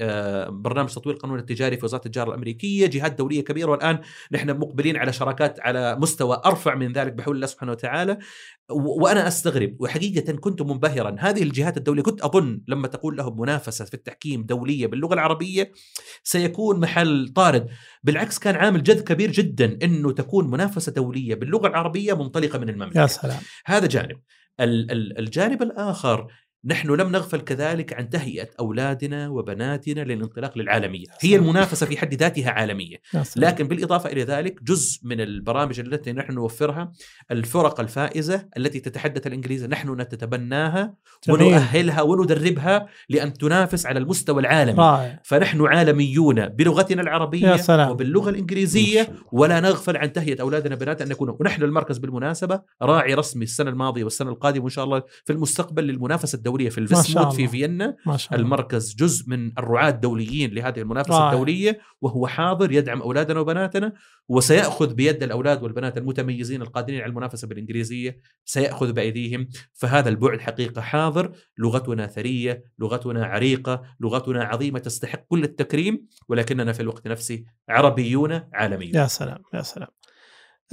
[0.51, 3.71] برنامج تطوير القانون التجاري في وزارة التجارة الأمريكية جهات دولية كبيرة.
[3.71, 3.99] والآن
[4.33, 8.19] نحن مقبلين على شراكات على مستوى أرفع من ذلك بحول الله سبحانه وتعالى.
[8.71, 11.17] وأنا أستغرب وحقيقة كنت منبهرا.
[11.19, 15.73] هذه الجهات الدولية كنت أظن لما تقول لهم منافسة في التحكيم دولية باللغة العربية
[16.23, 17.69] سيكون محل طارد.
[18.05, 23.02] بالعكس كان عامل جذب كبير جدا إنه تكون منافسة دولية باللغة العربية منطلقة من المملكة.
[23.03, 23.41] يا سلام.
[23.67, 24.21] هذا جانب.
[24.61, 26.33] ال- ال- الجانب الآخر
[26.65, 31.05] نحن لم نغفل كذلك عن تهيئة أولادنا وبناتنا للانطلاق للعالمية.
[31.21, 32.97] هي المنافسة في حد ذاتها عالمية.
[33.37, 36.93] لكن بالإضافة إلى ذلك جزء من البرامج التي نحن نوفرها
[37.31, 40.95] الفرق الفائزة التي تتحدث الإنجليزية نحن نتبناها.
[41.29, 44.79] ونؤهلها وندربها لأن تنافس على المستوى العالمي.
[44.79, 45.21] رائع.
[45.25, 47.55] فنحن عالميون بلغتنا العربية.
[47.91, 51.37] وباللغة الإنجليزية ولا نغفل عن تهيئة أولادنا بناتنا أن نكون.
[51.41, 56.37] ونحن المركز بالمناسبة راعي رسمي السنة الماضية والسنة القادمة وإن شاء الله في المستقبل للمنافسة
[56.37, 56.52] الدولية.
[56.59, 57.49] في ما شاء الفيسموت في.
[57.49, 57.97] فيينا.
[58.07, 58.45] ما شاء الله.
[58.45, 61.33] المركز جزء من الرعاة الدوليين لهذه المنافسة رائع.
[61.33, 63.93] الدولية وهو حاضر يدعم أولادنا وبناتنا
[64.29, 69.49] وسيأخذ بيد الأولاد والبنات المتميزين القادرين على المنافسة بالإنجليزية سيأخذ بأيديهم.
[69.73, 76.81] فهذا البعد حقيقة حاضر لغتنا ثرية لغتنا عريقة لغتنا عظيمة تستحق كل التكريم ولكننا في
[76.81, 78.95] الوقت نفسه عربيون عالميون.
[78.95, 79.89] يا سلام يا سلام.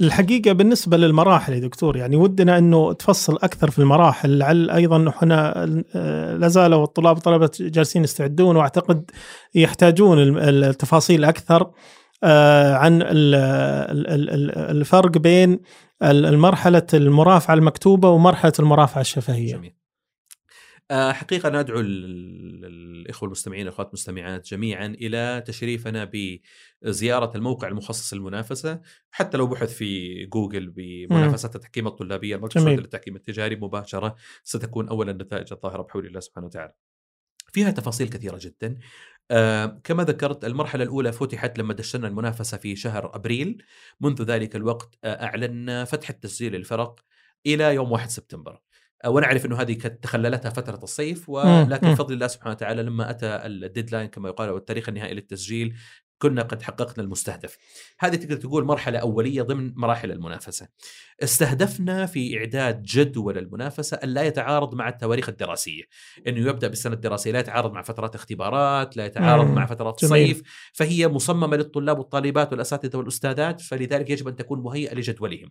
[0.00, 5.64] الحقيقة بالنسبة للمراحل يا دكتور يعني ودنا أنه تفصل أكثر في المراحل لعل أيضا إحنا
[5.94, 9.10] آه، لا زالوا الطلاب والطلبة جالسين يستعدون وأعتقد
[9.54, 11.70] يحتاجون التفاصيل أكثر
[12.24, 15.60] آه، عن ال- ال- ال- ال- الفرق بين
[16.02, 19.52] ال- المرحلة المرافعة المكتوبة ومرحلة المرافعة الشفهية.
[19.56, 19.74] جميل.
[20.90, 22.64] حقيقة ندعو ال- ال-
[23.00, 26.10] الإخوة المستمعين والأخوات المستمعات جميعا إلى تشريفنا
[26.84, 33.56] بزيارة الموقع المخصص للمنافسة حتى لو بحث في جوجل بمنافسة التحكيم الطلابية المركز للتحكيم التجاري
[33.56, 36.72] مباشرة ستكون أول النتائج الظاهرة بحول الله سبحانه وتعالى.
[37.52, 38.78] فيها تفاصيل كثيرة جدا.
[39.30, 43.62] آه كما ذكرت المرحلة الأولى فتحت لما دشنا المنافسة في شهر أبريل.
[44.00, 47.00] منذ ذلك الوقت آه أعلنا فتح التسجيل للفرق
[47.46, 48.60] إلى يوم 1 سبتمبر.
[49.04, 51.90] آه، ونعرف إنه هذه كانت تخللتها فترة الصيف ولكن.
[51.90, 55.74] بفضل الله سبحانه وتعالى لما أتى الديدلاين كما يقال أو التاريخ النهائي للتسجيل
[56.22, 57.56] كنا قد حققنا المستهدف.
[57.98, 60.68] هذه تقدر تقول مرحلة أولية ضمن مراحل المنافسة.
[61.22, 65.82] استهدفنا في إعداد جدول المنافسة أن لا يتعارض مع التواريخ الدراسية،
[66.26, 69.54] إنه يبدأ بالسنة الدراسية لا يتعارض مع فترات اختبارات، لا يتعارض مم.
[69.54, 70.22] مع فترات جميل.
[70.22, 75.50] الصيف، فهي مصممة للطلاب والطالبات والأساتذة والأستاذات فلذلك يجب أن تكون مهيئة لجدولهم.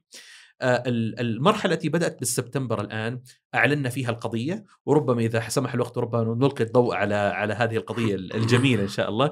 [0.62, 3.22] آه، ال- المرحلة التي بدأت بالسبتمبر الآن
[3.56, 8.84] أعلنا فيها القضية وربما إذا سمح الوقت ربما نلقي الضوء على على هذه القضية الجميلة
[8.84, 9.32] إن شاء الله.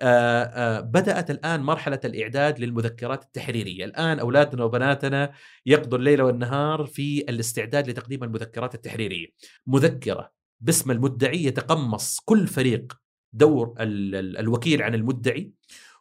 [0.00, 3.84] آه، آه، بدأت الآن مرحلة الإعداد للمذكرات التحريرية.
[3.84, 5.32] الآن أولادنا وبناتنا
[5.66, 9.26] يقضوا الليل والنهار في الاستعداد لتقديم المذكرات التحريرية.
[9.66, 12.92] مذكرة باسم المدعي يتقمص كل فريق
[13.32, 15.52] دور ال- ال- الوكيل عن المدعي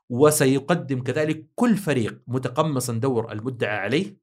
[0.09, 4.22] وسيقدم كذلك كل فريق متقمصا دور المدعى عليه.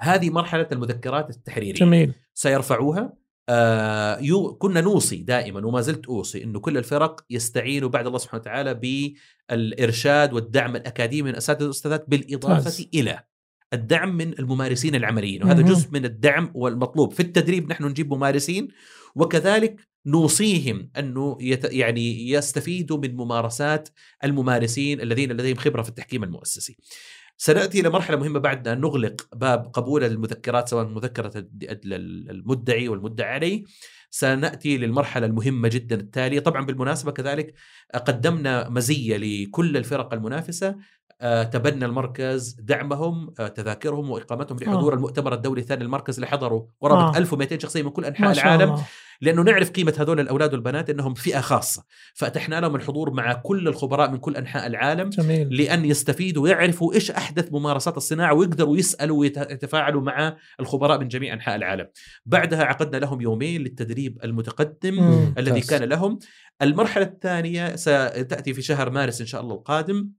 [0.00, 3.12] هذه مرحلة المذكرات التحريرية جميل سيرفعوها
[3.48, 8.40] آه يو كنا نوصي دائما وما زلت أوصي إنه كل الفرق يستعينوا بعد الله سبحانه
[8.40, 12.88] وتعالى بالإرشاد والدعم الأكاديمي من أساتذة والاستاذات بالإضافة ممتاز.
[12.94, 13.24] إلى
[13.72, 15.72] الدعم من الممارسين العمليين وهذا مهم.
[15.72, 18.68] جزء من الدعم والمطلوب في التدريب نحن نجيب ممارسين
[19.14, 23.88] وكذلك نوصيهم أنه يت يعني يستفيدوا من ممارسات
[24.24, 26.76] الممارسين الذين لديهم خبرة في التحكيم المؤسسي.
[27.36, 31.32] سنأتي إلى مرحلة مهمة بعد أن نغلق باب قبول المذكرات سواء مذكرة
[31.72, 33.64] المدعي والمدعي عليه.
[34.10, 36.40] سنأتي للمرحلة المهمة جدا التالية.
[36.40, 37.54] طبعا بالمناسبة كذلك
[37.94, 40.76] قدمنا مزية لكل الفرق المنافسة.
[41.52, 44.96] تبنى المركز دعمهم آه، تذاكرهم وإقامتهم لحضور آه.
[44.96, 47.18] المؤتمر الدولي الثاني المركز اللي حضروا قرابه آه.
[47.18, 48.84] 1200 شخصية من كل أنحاء ما شاء العالم الله.
[49.20, 51.84] لأنه نعرف قيمة هذول الأولاد والبنات إنهم فئة خاصة
[52.14, 57.10] فأتحنا لهم الحضور مع كل الخبراء من كل أنحاء العالم جميل لأن يستفيدوا ويعرفوا إيش
[57.10, 61.86] أحدث ممارسات الصناعة ويقدروا يسألوا ويتفاعلوا مع الخبراء من جميع أنحاء العالم.
[62.26, 65.34] بعدها عقدنا لهم يومين للتدريب المتقدم مم.
[65.38, 65.60] الذي.
[65.60, 66.18] كان لهم.
[66.62, 70.10] المرحلة الثانية ستأتي في شهر مارس إن شاء الله القادم.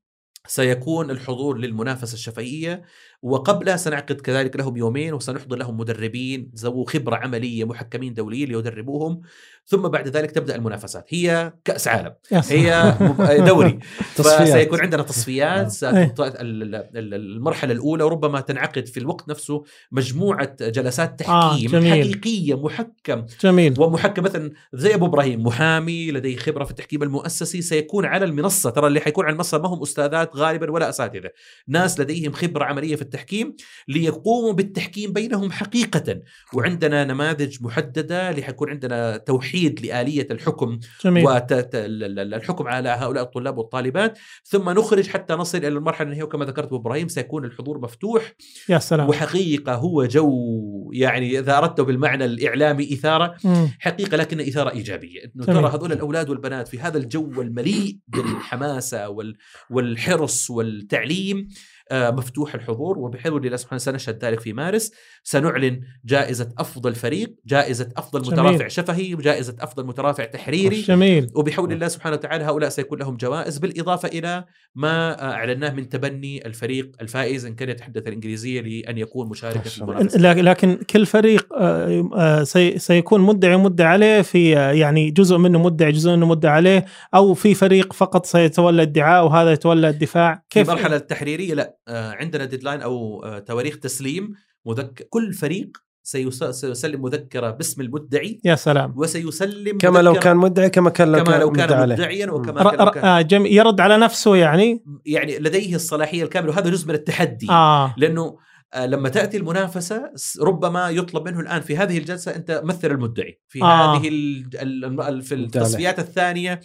[0.47, 2.83] سيكون الحضور للمنافسة الشفهية
[3.21, 9.21] وقبلها سنعقد كذلك لهم يومين وسنحضر لهم مدربين ذو خبرة عملية محكمين دوليين ليدربوهم.
[9.67, 11.05] ثم بعد ذلك تبدأ المنافسات.
[11.09, 12.13] هي كأس عالم.
[12.49, 13.79] هي مب- دوري.
[14.15, 16.07] فسيكون عندنا تصفيات إيه.
[16.07, 21.91] ست- ال- ال- المرحلة الأولى وربما تنعقد في الوقت نفسه مجموعة جلسات آه، تحكيم جميل.
[21.91, 23.25] حقيقية محكم.
[23.41, 23.73] جميل.
[23.79, 28.69] ومحكم مثلا زي أبو إبراهيم محامي لديه خبرة في التحكيم المؤسسي سيكون على المنصة.
[28.69, 31.29] ترى اللي حيكون على المنصة ما هم أستاذات غالبا ولا أساتذة.
[31.67, 33.55] ناس لديهم خبرة عملية في التحكيم
[33.87, 36.21] ليقوموا بالتحكيم بينهم حقيقة.
[36.53, 41.25] وعندنا نماذج محددة لحيكون عندنا توحيد لآلية الحكم جميل.
[41.25, 44.17] والحكم على هؤلاء الطلاب والطالبات.
[44.43, 46.23] ثم نخرج حتى نصل إلى المرحلة النهائية.
[46.23, 48.33] وكما ذكرت أبو إبراهيم سيكون الحضور مفتوح.
[48.69, 49.09] يا سلام.
[49.09, 53.69] وحقيقة هو جو يعني إذا اردته بالمعنى الإعلامي إثارة مم.
[53.79, 55.23] حقيقة لكن إثارة إيجابية.
[55.23, 55.61] إنه جميل.
[55.61, 59.35] ترى هذول الأولاد والبنات في هذا الجو المليء بالحماسة وال
[59.69, 61.47] والحرص والتعليم
[61.93, 64.91] مفتوح الحضور وبحول الله سبحانه سنشهد ذلك في مارس.
[65.23, 68.39] سنعلن جائزة أفضل فريق جائزة أفضل جميل.
[68.39, 70.81] مترافع شفهي وجائزه أفضل مترافع تحريري.
[70.81, 71.27] جميل.
[71.35, 74.45] وبحول الله سبحانه وتعالى هؤلاء سيكون لهم جوائز بالإضافة إلى
[74.75, 79.63] ما آه، أعلناه من تبني الفريق الفائز إن كان يتحدث الإنجليزية لأن يكون مشاركة ما
[79.69, 79.81] في.
[79.81, 85.37] المنافسة لكن كل فريق آه، آه، سي- سيكون مدعي ومدعي عليه في آه، يعني جزء
[85.37, 90.35] منه مدعي جزء منه مدعي عليه أو في فريق فقط سيتولى الادعاء وهذا يتولى الدفاع.
[90.35, 91.63] في كيف المرحلة التحريرية لا.
[91.63, 94.33] آه، عندنا deadline أو آه، تواريخ تسليم
[94.65, 95.07] مذك...
[95.09, 96.43] كل فريق سيس...
[96.43, 98.93] سيسلم مذكرة باسم المدعي يا سلام.
[98.97, 101.95] وسيسلم كما لو كان مدعي كما كان لو كما كان لو كان مدعي عليه.
[101.95, 103.53] مدعيا وكما ر- كان, لو ر- كان آه، جميل.
[103.53, 107.49] يرد على نفسه يعني؟ يعني لديه الصلاحية الكاملة وهذا جزء من التحدي.
[107.49, 107.95] آه.
[107.97, 108.37] لأنه
[108.73, 110.11] آه، لما تأتي المنافسة
[110.41, 113.39] ربما يطلب منه الآن في هذه الجلسة أنت مثل المدعي.
[113.47, 113.65] في آه.
[113.65, 113.97] آه.
[113.99, 116.59] هذه ال- ال- ال- في التصفيات الثانية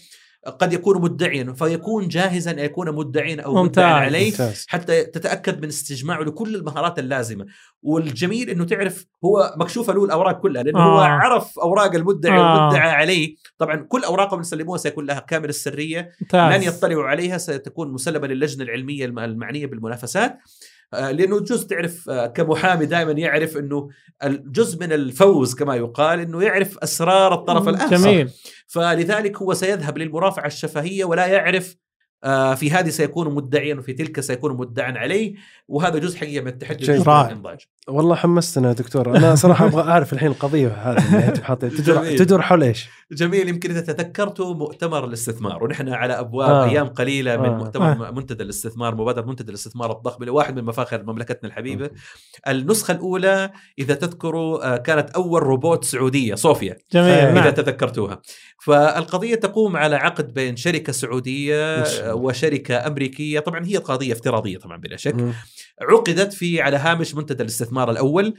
[0.47, 3.63] قد يكون مدعيا فيكون جاهزا أن يكون مدعيا أو.
[3.63, 7.47] مدعيا عليه ممتاز حتى تتأكد من استجماعه لكل المهارات اللازمة
[7.83, 10.95] والجميل إنه تعرف هو مكشوفه له الأوراق كلها لأنه آه.
[10.95, 10.99] هو.
[11.01, 12.55] عرف أوراق المدعي آه.
[12.65, 17.93] والمدعى عليه طبعا كل اوراقهم يسلموها سيكون لها كامل السرية ممتاز لن يطلعوا عليها ستكون
[17.93, 20.39] مسلمة للجنة العلمية الم- المعنية بالمنافسات
[20.93, 23.89] لأنه جزء تعرف آه، كمحامي دائما يعرف إنه
[24.25, 27.97] الجزء من الفوز كما يقال إنه يعرف أسرار الطرف الأخر.
[27.97, 28.31] جميل.
[28.67, 31.77] فلذلك هو سيذهب للمرافعة الشفهية ولا يعرف
[32.25, 35.35] آه، في هذه سيكون مدعيا وفي تلك سيكون مدعا عليه
[35.69, 36.85] وهذا جزء حقيقه من التحدي.
[37.27, 42.17] الانضاج والله حمستنا يا دكتور أنا صراحة أبغى أعرف الحين القضية هذه اللي حاطين تدور.
[42.17, 46.65] تدور حول إيش؟ جميل يمكن إذا تذكرتوا مؤتمر الاستثمار ونحن على أبواب آه.
[46.65, 46.71] آه.
[46.71, 47.55] أيام قليلة من آه.
[47.55, 47.59] آه.
[47.59, 48.09] مؤتمر آه.
[48.09, 48.11] آه.
[48.11, 51.91] منتدى الاستثمار مبادرة منتدى الاستثمار الضخم اللي واحد من مفاخر مملكتنا الحبيبة
[52.49, 57.33] النسخة الأولى إذا تذكروا آه، كانت أول روبوت سعودية صوفيا جميل آه.
[57.33, 57.51] إذا نعم.
[57.51, 58.21] تذكرتوها
[58.63, 61.85] فالقضية تقوم على عقد بين شركة سعودية.
[62.13, 65.15] وشركة أمريكية طبعا هي قضية افتراضية طبعا بلا شك.
[65.83, 68.35] عقدت في على هامش منتدى الاستثمار الأول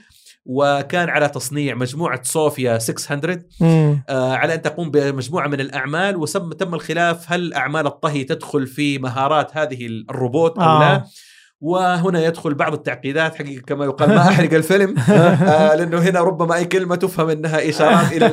[0.45, 4.03] وكان على تصنيع مجموعة صوفيا 600 مم.
[4.09, 8.99] آه، على أن تقوم بمجموعة من الأعمال وسم تم الخلاف هل اعمال الطهي تدخل في
[8.99, 10.79] مهارات هذه الروبوت أو آه.
[10.79, 11.03] لا
[11.61, 14.09] وهنا يدخل بعض التعقيدات حقيقة كما يقال.
[14.15, 14.95] ما احرق الفيلم.
[14.99, 18.25] آه لأنه هنا ربما أي كلمة تفهم إنها إشارات إلى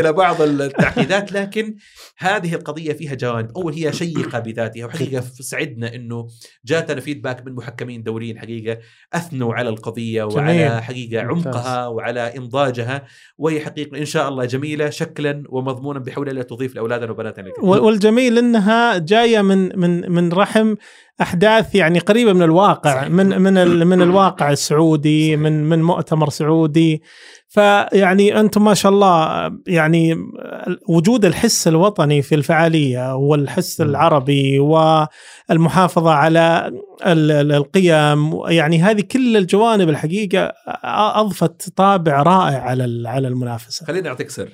[0.00, 1.76] إلى بعض التعقيدات لكن
[2.18, 3.50] هذه القضية فيها جوانب.
[3.56, 6.28] أول هي شيقة بذاتها وحقيقة سعدنا إنه
[6.64, 8.78] جاتنا فيدباك من محكمين دوليين حقيقة
[9.12, 10.82] أثنوا على القضية وعلى جميل.
[10.82, 11.22] حقيقة.
[11.22, 13.04] عمقها وعلى إنضاجها.
[13.38, 18.98] وهي حقيقة إن شاء الله جميلة شكلا ومضمونا بحول الله تضيف لأولادنا وبناتنا والجميل إنها
[18.98, 20.74] جاية من من من رحم
[21.20, 23.08] أحداث يعني قريبة من الواقع صحيح.
[23.10, 27.02] من من ال- من الواقع السعودي من من مؤتمر سعودي
[27.48, 30.16] فيعني أنتم ما شاء الله يعني
[30.88, 33.84] وجود الحس الوطني في الفعالية والحس م.
[33.84, 36.72] العربي والمحافظة على
[37.06, 40.52] ال- ال- القيم يعني هذه كل الجوانب الحقيقة
[41.14, 44.48] أضفت طابع رائع على على المنافسة خليني أعطيك سر.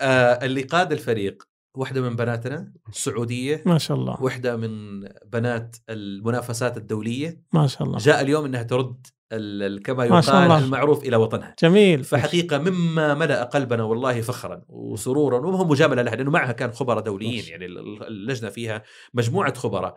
[0.00, 1.42] آه اللي قاد الفريق
[1.76, 4.22] واحدة من بناتنا سعودية ما شاء الله.
[4.22, 5.00] واحدة من
[5.32, 7.42] بنات المنافسات الدولية.
[7.52, 7.98] ما شاء الله.
[7.98, 9.06] جاء اليوم إنها ترد
[9.84, 10.50] كما يقال.
[10.64, 11.54] المعروف إلى وطنها.
[11.62, 12.04] جميل.
[12.04, 17.02] فحقيقة مما ملأ قلبنا والله فخرا وسرورا وما هو مجاملة لها لأنه معها كان خبراء
[17.02, 17.50] دوليين ماشي.
[17.50, 18.82] يعني ال- ال- اللجنة فيها
[19.14, 19.94] مجموعة خبراء.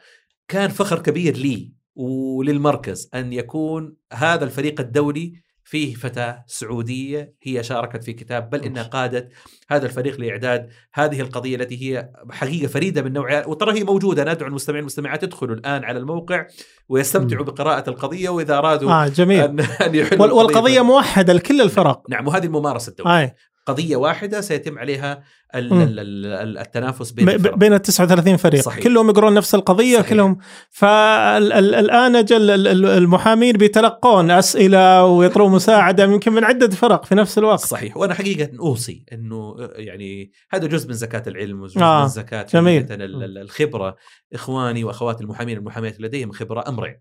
[0.47, 5.33] كان فخر كبير لي وللمركز أن يكون هذا الفريق الدولي
[5.69, 9.29] فيه فتاة سعودية هي شاركت في كتاب بل إنها قادت
[9.69, 14.23] هذا الفريق لإعداد هذه القضية التي هي حقيقة فريدة من نوعها وترى هي موجودة.
[14.33, 16.45] ندعو المستمعين والمستمعات يدخلوا الآن على الموقع
[16.89, 19.39] ويستمتعوا بقراءة القضية وإذا أرادوا آه جميل.
[19.43, 22.01] أن أن يحلوا وال- والقضية القضية- موحدة لكل الفرق.
[22.09, 23.11] نعم وهذه الممارسة الدولية.
[23.23, 23.35] آه.
[23.69, 25.23] قضية واحدة سيتم عليها
[25.55, 27.55] التنافس بين الفرق.
[27.55, 28.83] بين ال 39 فريق صحيح.
[28.83, 30.09] كلهم يقرون نفس القضية صحيح.
[30.09, 30.37] كلهم
[30.69, 37.37] فالان أجل ال- ال- المحامين بيتلقون أسئلة ويطلبوا مساعدة يمكن من عدة فرق في نفس
[37.37, 42.07] الوقت صحيح وأنا حقيقة أوصي إنه يعني هذا جزء من زكاة العلم وجزء آه، من
[42.07, 42.85] زكاة جميل.
[42.89, 43.95] الخبرة
[44.33, 46.95] إخواني وأخواتي المحامين المحاميات لديهم خبرة امرع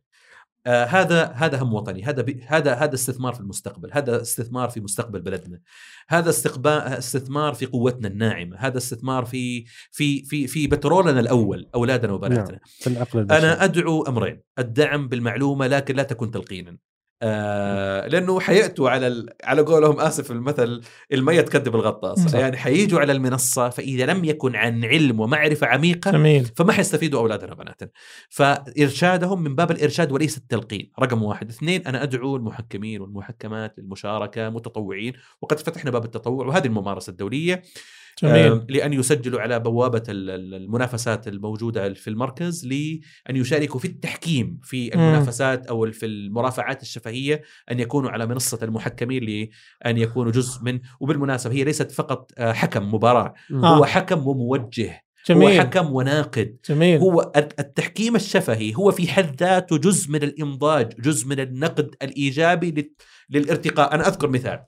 [0.67, 2.03] آه هذا هذا هم وطني.
[2.05, 3.91] هذا هذا هذا استثمار في المستقبل.
[3.93, 5.61] هذا استثمار في مستقبل بلدنا.
[6.09, 6.31] هذا
[6.99, 8.57] استثمار في قوتنا الناعمة.
[8.57, 12.51] هذا استثمار في في في في بترولنا الأول أولادنا وبناتنا.
[12.51, 12.61] نعم.
[12.65, 13.39] في العقل البشري.
[13.39, 14.41] أنا أدعو أمرين.
[14.59, 16.77] الدعم بالمعلومة لكن لا تكن تلقينا.
[17.23, 19.31] آه لأنه حيأتوا على ال...
[19.45, 20.81] على قولهم آسف المثل
[21.13, 22.19] المية تكذب الغطاس.
[22.19, 22.39] صح.
[22.39, 26.45] يعني حييجوا على المنصة فإذا لم يكن عن علم ومعرفة عميقة جميل.
[26.57, 27.91] فما حيستفيدوا أولادنا وبناتنا
[28.29, 30.93] فإرشادهم من باب الإرشاد وليس التلقين.
[31.01, 31.49] رقم واحد.
[31.49, 35.13] اثنين أنا أدعو المحكمين والمحكمات للمشاركة متطوعين
[35.43, 37.63] وقد فتحنا باب التطوع وهذه الممارسة الدولية.
[38.23, 38.53] جميل.
[38.53, 44.61] آم، لأن يسجلوا على بوابة ال- ال- المنافسات الموجودة في المركز لأن يشاركوا في التحكيم
[44.63, 50.81] في المنافسات أو في المرافعات الشفهية أن يكونوا على منصة المحكمين لأن يكونوا جزء من
[51.01, 53.35] وبالمناسبة هي ليست فقط آه، حكم مباراة.
[53.53, 53.77] آه.
[53.79, 55.05] هو حكم وموجه.
[55.31, 55.61] هو جميل.
[55.61, 56.57] حكم وناقد.
[56.69, 57.01] جميل.
[57.01, 62.91] هو التحكيم الشفهي هو في حد ذاته جزء من الإنضاج جزء من النقد الإيجابي لل-
[63.31, 63.95] للارتقاء.
[63.95, 64.59] أنا أذكر مثال.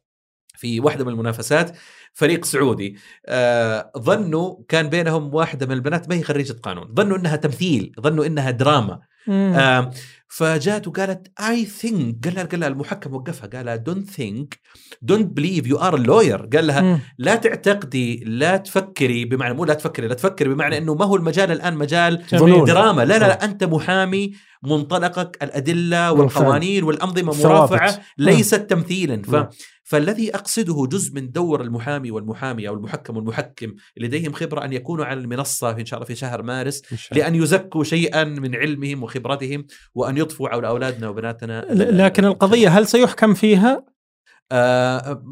[0.61, 1.77] في واحدة من المنافسات
[2.13, 2.97] فريق سعودي.
[3.27, 6.95] آه ظنوا كان بينهم واحدة من البنات ما هي خريجة قانون.
[6.95, 9.01] ظنوا إنها تمثيل ظنوا إنها دراما.
[9.29, 9.91] آه
[10.29, 14.59] فجات وقالت I think قال لها قال لها المحكم وقفها قال لها don't think
[15.03, 17.01] don't believe you are lawyer قال لها مم.
[17.19, 21.53] لا تعتقدي لا تفكري بمعنى مو لا تفكري لا تفكري بمعنى إنه ما هو المجال
[21.53, 22.65] الآن مجال جميل.
[22.65, 23.03] دراما.
[23.03, 24.33] لا لا, لا أنت محامي
[24.63, 27.49] منطلقك الأدلة والقوانين والأنظمة.
[27.49, 29.23] مرافعة ليست تمثيلا.
[29.23, 29.49] ف...
[29.91, 35.20] فالذي أقصده جزء من دور المحامي والمحامية أو المحكم والمحكم لديهم خبرة أن يكونوا على
[35.20, 37.18] المنصة إن شاء الله في شهر مارس إن.
[37.18, 43.34] لأن يزكوا شيئا من علمهم وخبرتهم وأن يضفوا على أولادنا وبناتنا لكن القضية هل سيحكم
[43.34, 43.84] فيها؟
[44.53, 45.24] آه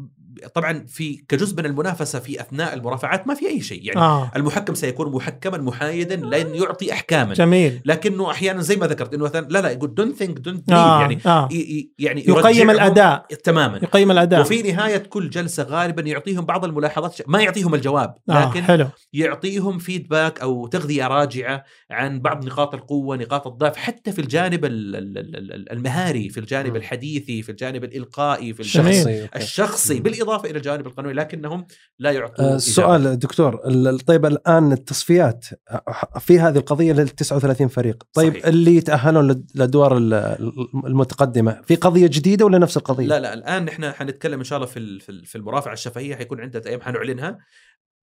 [0.47, 4.73] طبعا في كجزء من المنافسة في أثناء المرافعات ما في أي شيء يعني آه المحكم
[4.73, 9.59] سيكون محكما محايدا لن يعطي احكاما جميل لكنه أحيانا زي ما ذكرت إنه مثلا لا
[9.61, 11.01] لا يقول don't think don't آه.
[11.01, 11.49] يعني آه.
[11.99, 17.41] يعني يقيم الأداء تماما يقيم الأداء وفي نهاية كل جلسة غالبا يعطيهم بعض الملاحظات ما
[17.41, 18.49] يعطيهم الجواب آه.
[18.49, 24.19] لكن حلو يعطيهم feedback أو تغذية راجعة عن بعض نقاط القوة نقاط الضعف حتى في
[24.21, 26.75] الجانب ال- ال- ال- ال- المهاري في الجانب.
[26.75, 28.87] الحديثي في الجانب الإلقائي في جميل.
[28.87, 29.37] الجانب شخصي أوكي.
[29.37, 30.03] الشخصي م.
[30.29, 31.65] بالإضافة إلى الجانب القانوني لكنهم
[31.99, 32.55] لا يعطوا آه،.
[32.55, 33.55] السؤال دكتور
[34.07, 35.45] طيب الآن التصفيات
[36.19, 38.45] في هذه القضية لل 39 فريق طيب صحيح.
[38.45, 40.13] اللي يتأهلون لل- للادوار ال-
[40.85, 44.67] المتقدمة في قضية جديدة ولا نفس القضية؟ لا لا الآن نحن حنتكلم إن شاء الله
[44.67, 47.37] في في ال- في المرافعه الشفهية حيكون عده أيام حنعلنها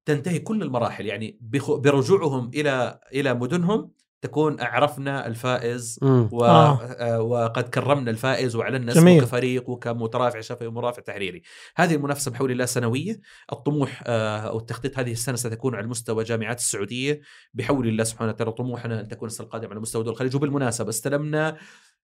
[0.05, 3.91] تنتهي كل المراحل يعني برجوعهم إلى إلى مدنهم
[4.23, 6.29] تكون عرفنا الفائز مم.
[6.33, 6.45] و...
[6.45, 6.81] آه.
[6.83, 7.21] آه.
[7.21, 9.23] وقد كرمنا الفائز وأعلنا اسمه جميل.
[9.23, 11.43] كفريق وكمترافع شفهي ومرافع تحريري.
[11.77, 13.21] هذه المنافسة بحول الله سنوية،
[13.53, 17.21] الطموح آه أو التخطيط هذه السنة ستكون على مستوى جامعات السعودية
[17.55, 21.57] بحول الله سبحانه وتعالى طموحنا أن تكون السنة القادمة على مستوى دول الخليج وبالمناسبة استلمنا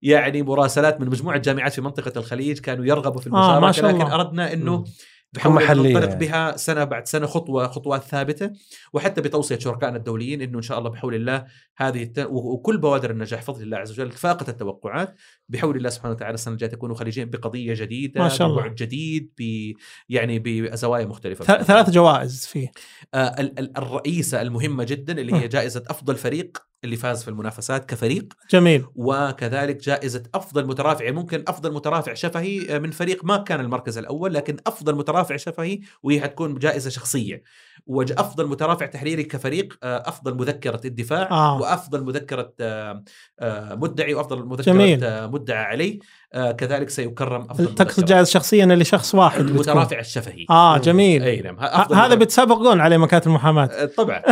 [0.03, 3.91] يعني مراسلات من مجموعة جامعات في منطقة الخليج كانوا يرغبوا في آه، ما المشاركة شاء
[3.91, 4.15] لكن الله.
[4.15, 4.85] أردنا إنه مم.
[5.33, 6.21] بحاول محلية ننطلق يعني.
[6.21, 8.51] بها سنة بعد سنة خطوة خطوات ثابتة
[8.93, 12.19] وحتى بتوصية شركائنا الدوليين إنه إن شاء الله بحول الله هذه الت...
[12.19, 15.17] و- وكل بوادر النجاح بفضل الله عز وجل فاقت التوقعات
[15.49, 18.61] بحول الله سبحانه وتعالى السنة الجاية تكونوا خليجين بقضية جديدة ما شاء الله.
[18.61, 19.73] ببعد جديد ب
[20.09, 22.73] يعني بزوايا مختلفة ثلاث جوائز فيه
[23.15, 27.91] آه ال- ال- الرئيسة المهمة جدا اللي هي جائزة أفضل فريق اللي فاز في المنافسات
[27.91, 28.35] كفريق.
[28.51, 28.85] جميل.
[28.95, 31.11] وكذلك جائزة أفضل مترافع.
[31.11, 36.21] ممكن أفضل مترافع شفهي من فريق ما كان المركز الأول لكن أفضل مترافع شفهي وهي
[36.21, 37.43] حتكون جائزة شخصية.
[37.87, 41.61] وأفضل مترافع تحريري كفريق آه، أفضل مذكرة الدفاع آه.
[41.61, 43.05] وأفضل مذكرة آه،
[43.41, 45.29] آه، مدعي وأفضل مذكرة جميل.
[45.31, 45.99] مدعى عليه
[46.33, 48.05] كذلك سيكرم أفضل تقصد مذكرة.
[48.05, 49.41] جائزة شخصيا لشخص واحد.
[49.41, 50.47] المترافع الشفهي.
[50.51, 51.23] آه جميل.
[51.23, 51.59] أي نعم.
[51.95, 52.15] هذا.
[52.15, 53.65] بتسابقون عليه مكاتب المحاماة.
[53.65, 54.23] آه، طبعا.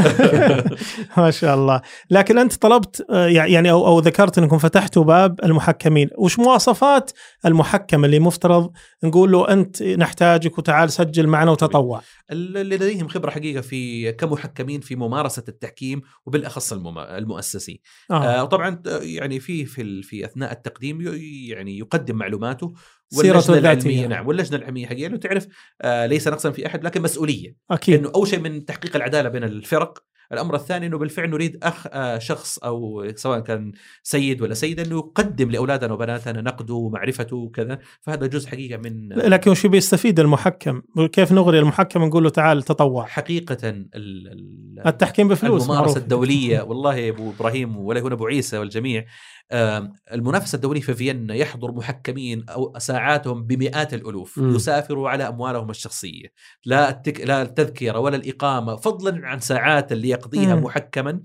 [1.17, 1.81] ما شاء الله.
[2.11, 6.09] لكن أنت طلبت آه، يعني أو أو ذكرت أنكم فتحتوا باب المحكمين.
[6.19, 7.11] وش مواصفات
[7.47, 8.71] المحكم اللي مفترض
[9.05, 14.97] نقول له أنت نحتاجك وتعال سجل معنا وتطوع؟ اللي لديهم خبرة حقيقة في كمحكمين في
[14.97, 17.81] ممارسة التحكيم وبالأخص المؤسسي
[18.11, 18.25] آه.
[18.25, 21.01] آه وطبعا يعني في في في أثناء التقديم
[21.49, 22.73] يعني يقدم معلوماته
[23.11, 23.59] سيرته.
[23.59, 25.47] العلمية نعم واللجنة العلمية حقيقه تعرف
[25.83, 29.45] آه ليس نقصا في أحد لكن مسؤولية أكيد إنه أول شيء من تحقيق العدالة بين
[29.45, 29.99] الفرق
[30.33, 33.73] الأمر الثاني إنه بالفعل نريد أخ آه شخص أو سواء كان
[34.03, 39.51] سيد ولا سيدة إنه يقدم لأولادنا وبناتنا نقده ومعرفته وكذا فهذا جزء حقيقة من لكن
[39.51, 40.83] وش بيستفيد المحكم؟
[41.13, 45.97] كيف نغري المحكم نقول له تعال تطوع؟ حقيقة ال ال التحكيم بفلوس الممارسة معروف.
[45.97, 49.05] الدولية والله يا أبو إبراهيم ولا يكون أبو عيسى والجميع
[49.53, 54.55] المنافسة الدولية في فيينا يحضر محكمين أو ساعاتهم بمئات الألوف مم.
[54.57, 56.33] يسافروا على أموالهم الشخصية
[56.65, 57.21] لا التك...
[57.21, 60.65] لا التذكرة ولا الإقامة فضلا عن ساعات اللي يقضيها مم.
[60.65, 61.21] محكما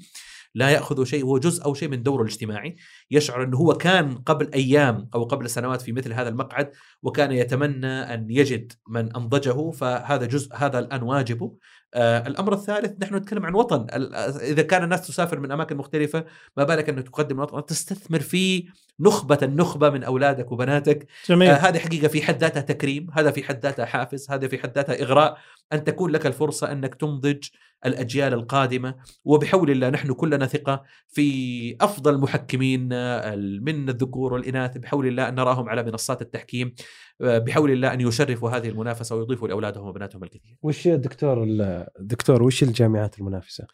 [0.56, 2.76] لا يأخذ شيء هو جزء أو شيء من دوره الاجتماعي.
[3.12, 6.72] يشعر أنه هو كان قبل أيام أو قبل سنوات في مثل هذا المقعد
[7.04, 11.58] وكان يتمنى أن يجد من أنضجه فهذا جزء هذا الآن واجبه
[11.96, 13.88] آه الأمر الثالث نحن نتكلم عن وطن.
[13.96, 16.26] ال- إذا كان الناس تسافر من أماكن مختلفة
[16.58, 18.68] ما بالك أنك تقدم وطن تستثمر في
[19.00, 21.08] نخبة النخبة من أولادك وبناتك.
[21.30, 21.50] جميل.
[21.50, 24.72] آه هذه حقيقة في حد ذاتها تكريم هذا في حد ذاتها حافز هذا في حد
[24.76, 25.38] ذاتها إغراء.
[25.74, 27.44] أن تكون لك الفرصة أنك تنضج
[27.86, 28.96] الأجيال القادمة
[29.26, 35.36] وبحول الله نحن كلنا ثقة في أفضل محكمين آه، من الذكور والإناث بحول الله أن
[35.36, 36.74] نراهم على منصات التحكيم
[37.22, 41.88] آه، بحول الله أن يشرفوا هذه المنافسة ويضيفوا لأولادهم وبناتهم الكثير وش يا دكتور ال-
[42.00, 43.66] دكتور وش الجامعات المنافسة؟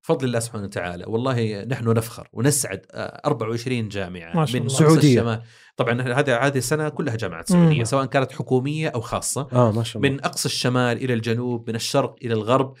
[0.00, 4.76] فضل الله سبحانه وتعالى والله نحن نفخر ونسعد آه، 24 جامعة ما شاء من الله.
[4.76, 5.20] أقصى سعودية.
[5.20, 5.42] الشمال
[5.76, 7.84] طبعا هذه هذه السنة كلها جامعات سعودية.
[7.84, 9.48] سواء كانت حكومية أو خاصة.
[9.52, 10.12] آه ما شاء الله.
[10.14, 12.74] من أقصى الشمال إلى الجنوب من الشرق إلى الغرب.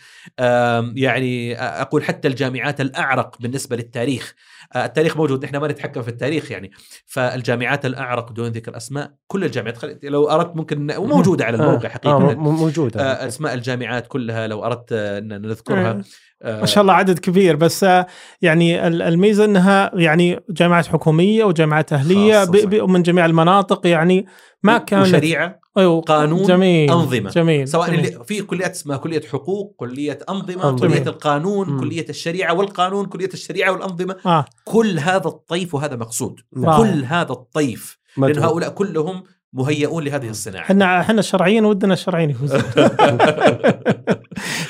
[0.96, 4.34] يعني أقول حتى الجامعات الأعرق بالنسبة للتاريخ.
[4.74, 6.70] آه، التاريخ موجود نحن ما نتحكم في التاريخ يعني.
[7.06, 11.92] فالجامعات الأعرق دون ذكر أسماء كل الجامعات خل- لو أردت ممكن وموجوده على الموقع آه
[11.92, 12.18] حقيقة.
[12.34, 13.00] م- موجودة.
[13.00, 16.00] آه، أسماء الجامعات كلها لو أردت آه، أن نذكرها.
[16.42, 17.56] آه، ما شاء الله عدد كبير.
[17.56, 18.06] بس آه،
[18.42, 22.44] يعني ال- الميزة إنها يعني جامعات حكومية وجامعات أهلية
[22.86, 22.90] صح.
[22.90, 24.26] ب- من جميع المناطق يعني
[24.62, 27.30] ما كانت وشريعة أيوه قانون، جميل أنظمة.
[27.30, 28.24] جميل سواء جميل.
[28.24, 30.88] في كليات اسمها كلية حقوق كلية أنظمة أنظمة.
[30.88, 31.80] كلية القانون مم.
[31.80, 36.78] كلية الشريعة والقانون كلية الشريعة والأنظمة آه كل هذا الطيف وهذا مقصود رائع.
[36.78, 38.38] كل هذا الطيف لأن.
[38.38, 39.22] هؤلاء كلهم
[39.56, 40.62] مهيئون لهذه الصناعة.
[40.62, 42.62] إحنا إحنا الشرعيين ودنا الشرعيين يفوزون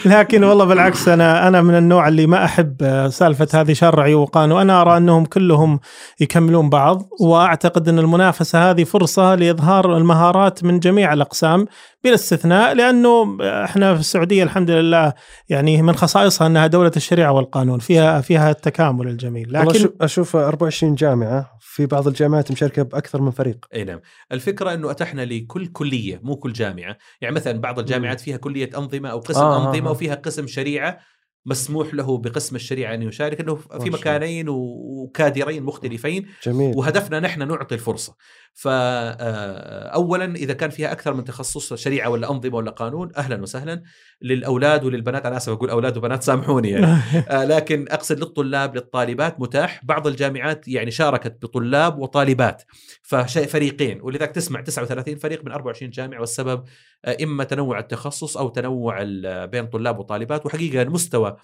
[0.07, 4.61] لكن والله بالعكس أنا أنا من النوع اللي ما أحب آه، سالفة هذه شرعي وقانون.
[4.61, 5.81] أنا أرى أنهم كلهم
[6.21, 11.67] يكملون بعض وأعتقد أن المنافسة هذه فرصة لإظهار المهارات من جميع الأقسام
[12.05, 15.13] بلا استثناء لأنه إحنا في السعودية الحمد لله
[15.49, 19.47] يعني من خصائصها أنها دولة الشريعة والقانون فيها فيها التكامل الجميل.
[19.57, 23.67] والله لكن أشوف- أشوف 24 جامعة في بعض الجامعات مشاركة بأكثر من فريق.
[23.75, 24.01] أي نعم.
[24.33, 26.97] الفكرة إنه اتحنا لكل كلية مو كل جامعة.
[27.21, 29.91] يعني مثلا بعض الجامعات فيها كلية أنظمة أو قسم آه، آه، أنظمة آه.
[29.91, 30.99] وفيها قسم شريعة
[31.47, 33.91] مسموح له بقسم الشريعة أن يشارك إنه في.
[33.91, 36.27] مكانين وكادرين مختلفين.
[36.43, 36.77] جميل.
[36.77, 38.15] وهدفنا نحن نعطي الفرصة.
[38.59, 43.83] فاولا إذا كان فيها أكثر من تخصص شريعة ولا أنظمة ولا قانون أهلا وسهلا.
[44.23, 46.87] للأولاد وللبنات أنا آسف أقول أولاد وبنات سامحوني يعني.
[47.31, 49.85] آه، لكن أقصد للطلاب للطالبات متاح.
[49.85, 52.63] بعض الجامعات يعني شاركت بطلاب وطالبات
[53.03, 56.65] ففريقين ولذلك تسمع 39 فريق من 24 جامعة والسبب
[57.05, 59.03] آه، إما تنوع التخصص أو تنوع
[59.45, 60.47] بين طلاب وطالبات.
[60.47, 61.37] وحقيقة المستوى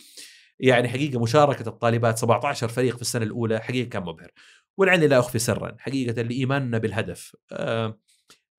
[0.61, 4.31] يعني حقيقة مشاركة الطالبات 17 فريق في السنة الأولى حقيقة كان مبهر.
[4.77, 7.99] ولعلي لا أخفي سرا حقيقة لايماننا بالهدف آه،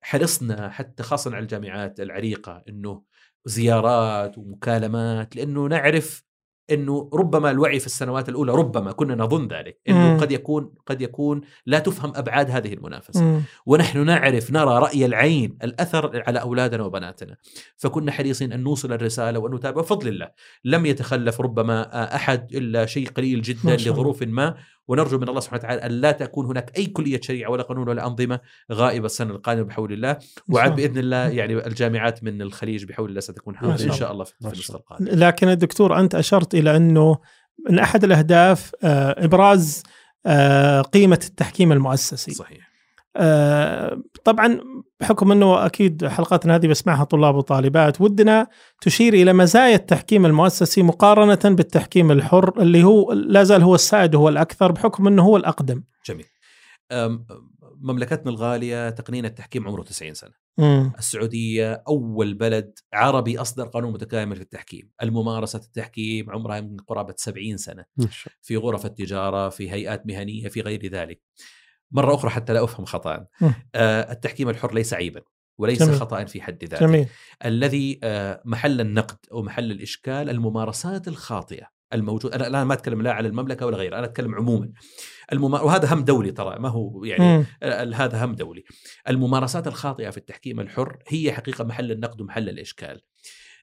[0.00, 3.02] حرصنا حتى خاصه على الجامعات العريقة إنه
[3.44, 6.24] زيارات ومكالمات لأنه نعرف
[6.70, 10.20] إنه ربما الوعي في السنوات الأولى ربما كنا نظن ذلك إنه.
[10.20, 13.42] قد يكون قد يكون لا تفهم أبعاد هذه المنافسة.
[13.66, 17.36] ونحن نعرف نرى رأي العين الأثر على أولادنا وبناتنا
[17.76, 20.30] فكنا حريصين أن نوصل الرسالة وأن نتابع بفضل الله
[20.64, 23.76] لم يتخلف ربما أحد إلا شيء قليل جدا.
[23.76, 24.56] لظروف ما
[24.88, 28.06] ونرجو من الله سبحانه وتعالى أن لا تكون هناك أي كلية شريعة ولا قانون ولا
[28.06, 28.40] أنظمة
[28.72, 30.18] غائبة السنة القادمة بحول الله.
[30.48, 33.98] وعاد بإذن الله يعني الجامعات من الخليج بحول الله ستكون ما حاضرة شاء إن الله.
[33.98, 34.24] شاء الله.
[34.24, 37.18] في النسخه القادمه لكن الدكتور أنت أشرت إلى أنه
[37.70, 39.82] من أحد الأهداف آه، إبراز
[40.26, 42.30] آه، قيمة التحكيم المؤسسي.
[42.30, 42.73] صحيح.
[43.16, 44.60] آه، طبعا
[45.00, 48.46] بحكم إنه أكيد حلقاتنا هذه بسمعها طلاب وطالبات ودنا
[48.80, 54.28] تشير إلى مزايا التحكيم المؤسسي مقارنة بالتحكيم الحر اللي هو لا زال هو السائد وهو
[54.28, 55.82] الأكثر بحكم إنه هو الأقدم.
[56.06, 56.26] جميل.
[57.80, 60.32] مملكتنا الغالية تقنين التحكيم عمره 90 سنة.
[60.58, 60.92] مم.
[60.98, 64.90] السعودية أول بلد عربي أصدر قانون متكامل في التحكيم.
[65.02, 67.84] الممارسة التحكيم عمرها من قرابة 70 سنة.
[67.96, 71.20] ما شاء في غرف التجارة في هيئات مهنية في غير ذلك.
[71.94, 73.26] مرة أخرى حتى لا أفهم خطأ.
[73.74, 75.20] آه التحكيم الحر ليس عيبا
[75.58, 75.94] وليس جميل.
[76.00, 76.86] خطأ في حد ذاته.
[76.86, 77.06] جميل.
[77.44, 82.32] الذي آه، محل النقد أو محل الإشكال الممارسات الخاطئة الموجود.
[82.32, 84.72] أنا الآن ما أتكلم لا على المملكة ولا غيرها أنا أتكلم عموما.
[85.32, 85.60] المما...
[85.60, 87.44] وهذا هم دولي ترى ما هو يعني مم.
[87.62, 88.64] ال- هذا هم دولي.
[89.08, 93.00] الممارسات الخاطئة في التحكيم الحر هي حقيقة محل النقد ومحل الإشكال.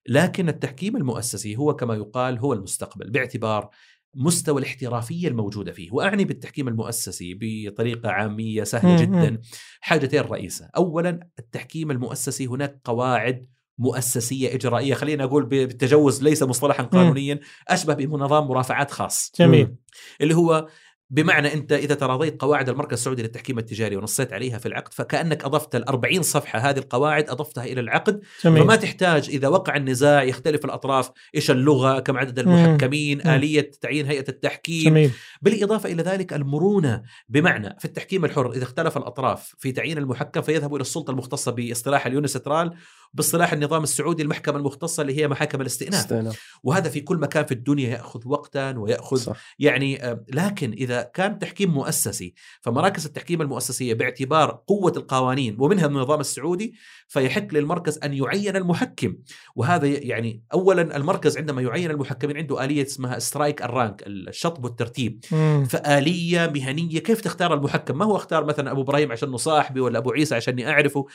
[0.08, 3.70] لكن التحكيم المؤسسي هو كما يقال هو المستقبل باعتبار
[4.16, 9.42] مستوى الاحترافية الموجودة فيه وأعني بالتحكيم المؤسسي بطريقة عامية سهلة مم، جدا.
[9.82, 10.70] حاجتين رئيسة.
[10.78, 13.46] اولا التحكيم المؤسسي هناك قواعد
[13.78, 14.94] مؤسسية إجرائية.
[14.94, 19.32] خلينا أقول بالتجوز ليس مصطلحا قانونيا أشبه بنظام مرافعات خاص.
[19.40, 19.76] جميل.
[20.22, 20.68] اللي هو
[21.12, 25.76] بمعنى أنت إذا تراضيت قواعد المركز السعودي للتحكيم التجاري ونصيت عليها في العقد فكأنك أضفت
[25.76, 28.22] ال 40 صفحة هذه القواعد أضفتها إلى العقد.
[28.44, 28.64] جميل.
[28.64, 33.32] فما تحتاج إذا وقع النزاع يختلف الأطراف إيش اللغة كم عدد المحكمين مم.
[33.32, 34.90] آلية تعيين هيئة التحكيم.
[34.90, 35.12] جميل.
[35.42, 40.78] بالإضافة إلى ذلك المرونة بمعنى في التحكيم الحر إذا اختلف الأطراف في تعيين المحكم فيذهبوا
[40.78, 42.74] إلى السلطة المختصة باصطلاح الـ UNCITRAL
[43.14, 46.00] باصطلاح النظام السعودي المحكمة المختصة اللي هي محاكم الاستئناف.
[46.00, 46.60] استئناف.
[46.64, 49.56] وهذا في كل مكان في الدنيا يأخذ وقتا ويأخذ صح.
[49.60, 56.20] يعني آه، لكن إذا كان تحكيم مؤسسي فمراكز التحكيم المؤسسية باعتبار قوة القوانين ومنها النظام
[56.20, 56.74] السعودي
[57.08, 59.16] فيحق للمركز أن يعين المحكم.
[59.56, 65.26] وهذا يعني اولا المركز عندما يعين المحكمين عنده آلية اسمها strike الـ rank الشطب والترتيب.
[65.32, 65.66] مم.
[65.70, 70.12] فآلية مهنية كيف تختار المحكم؟ ما هو اختار مثلا أبو إبراهيم عشان صاحبي ولا أبو
[70.12, 71.06] عيسى عشاني أعرفه؟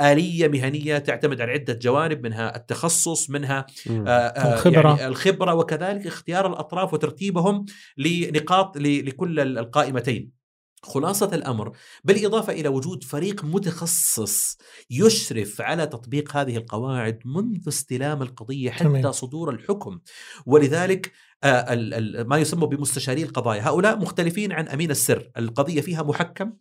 [0.00, 3.66] آلية مهنية تعتمد على عدة جوانب منها التخصص منها.
[3.90, 4.88] آه، آه، الخبرة.
[4.98, 7.64] يعني الخبرة وكذلك اختيار الأطراف وترتيبهم
[7.96, 10.44] لنقاط ل- لكل ال- القائمتين
[10.82, 11.72] خلاصة الأمر
[12.04, 14.58] بالإضافة إلى وجود فريق متخصص
[14.90, 19.14] يشرف على تطبيق هذه القواعد منذ استلام القضية حتى جميل.
[19.14, 20.00] صدور الحكم
[20.46, 21.12] ولذلك
[21.44, 26.52] آه، ال- ال- ما يسمى بمستشاري القضايا هؤلاء مختلفين عن أمين السر القضية فيها محكم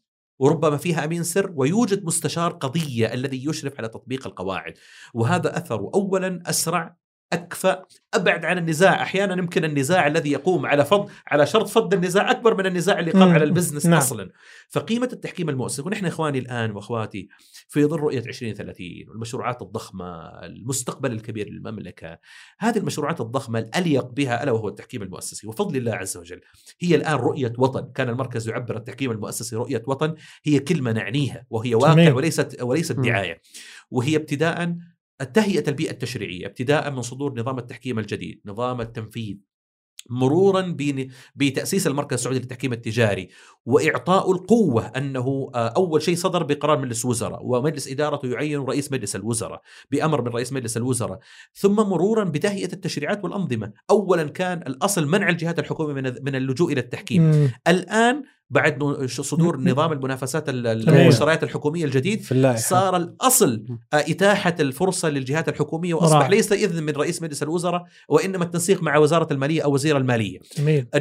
[0.43, 4.73] وربما فيها أمين سر ويوجد مستشار قضية الذي يشرف على تطبيق القواعد.
[5.13, 7.03] وهذا اثره اولا أسرع
[7.34, 12.31] أكفأ أبعد عن النزاع أحيانا يمكن النزاع الذي يقوم على فض على شرط فض النزاع
[12.31, 13.29] أكبر من النزاع اللي قام.
[13.29, 13.97] على البزنس نعم.
[13.97, 14.31] أصلا
[14.69, 17.27] فقيمة التحكيم المؤسسي ونحن إخواني الآن وأخواتي
[17.67, 20.05] في ظل رؤية 2030 والمشروعات الضخمة
[20.43, 22.19] المستقبل الكبير للمملكة
[22.59, 26.41] هذه المشروعات الضخمة الأليق بها ألا وهو التحكيم المؤسسي وفضل الله عز وجل
[26.79, 31.75] هي الآن رؤية وطن كان المركز يعبر التحكيم المؤسسي رؤية وطن هي كلمة نعنيها وهي
[31.75, 32.13] واقع جميل.
[32.13, 32.91] وليست وليست.
[32.99, 33.41] دعاية
[33.91, 34.75] وهي ابتداء
[35.34, 39.38] تهيئه البيئه التشريعية ابتداء من صدور نظام التحكيم الجديد نظام التنفيذ
[40.09, 40.78] مرورا
[41.36, 43.30] بتأسيس المركز السعودي للتحكيم التجاري
[43.66, 49.16] وإعطاء القوة أنه آه، أول شيء صدر بقرار مجلس وزراء ومجلس ادارته يعين رئيس مجلس
[49.16, 49.61] الوزراء
[49.91, 51.20] بأمر من رئيس مجلس الوزراء
[51.53, 57.24] ثم مرورا بتهيئة التشريعات والأنظمة اولا كان الأصل منع الجهات الحكومية من اللجوء إلى التحكيم
[57.24, 57.51] مم.
[57.68, 58.24] الآن
[58.54, 59.62] بعد صدور.
[59.62, 60.49] نظام المنافسات.
[60.49, 62.24] المشتريات الحكومية الجديد
[62.56, 66.30] صار الأصل إتاحة الفرصة للجهات الحكومية وأصبح.
[66.30, 70.39] ليس إذن من رئيس مجلس الوزراء وإنما التنسيق مع وزارة المالية أو وزير المالية.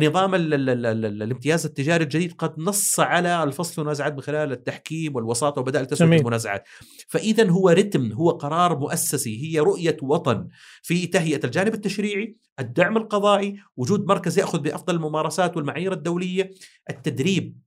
[0.03, 4.53] نظام ال ال ال ال الامتياز التجاري الجديد قد نص على الفصل المنازعات من خلال
[4.53, 6.19] التحكيم والوساطة وبدائل تسويه.
[6.19, 6.65] المنازعات.
[7.09, 10.49] فاذا هو رتم هو قرار مؤسسي هي رؤية وطن
[10.83, 16.51] في تهيئة الجانب التشريعي، الدعم القضائي، وجود مركز يأخذ بأفضل الممارسات والمعايير الدولية،
[16.91, 17.59] التدريب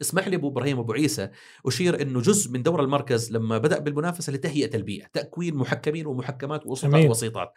[0.00, 1.30] اسمح لي أبو إبراهيم ابو عيسى
[1.66, 7.10] أشير إنه جزء من دور المركز لما بدأ بالمنافسة لتهيئة البيئه، تكوين محكمين ومحكمات جميل.
[7.10, 7.52] وسيطات.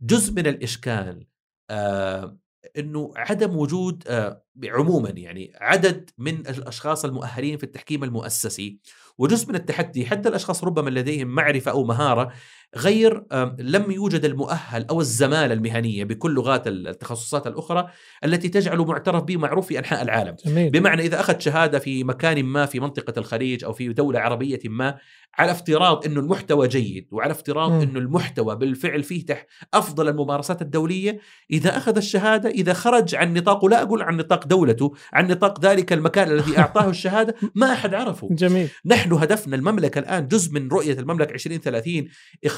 [0.00, 1.26] جزء من الإشكال
[1.70, 2.38] آه
[2.78, 8.80] إنه عدم وجود آه عموما يعني عدد من الأشخاص المؤهلين في التحكيم المؤسسي
[9.18, 12.32] وجزء من التحدي حتى الأشخاص ربما لديهم معرفة أو مهارة
[12.76, 13.24] غير
[13.58, 17.88] لم يوجد المؤهل أو الزمالة المهنية بكل لغات التخصصات الأخرى
[18.24, 20.36] التي تجعله معترف به معروف في أنحاء العالم.
[20.46, 24.60] جميل بمعنى إذا اخذ شهادة في مكان ما في منطقة الخليج أو في دولة عربية
[24.64, 24.98] ما
[25.38, 27.82] على افتراض إنه المحتوى جيد وعلى افتراض.
[27.82, 33.68] إنه المحتوى بالفعل فيه تح أفضل الممارسات الدولية إذا أخذ الشهادة إذا خرج عن نطاقه
[33.68, 38.28] لا أقول عن نطاق دولته عن نطاق ذلك المكان الذي أعطاه الشهادة ما أحد عرفه
[38.30, 42.08] جميل نحن هدفنا المملكة الآن جزء من رؤية المملكة 2030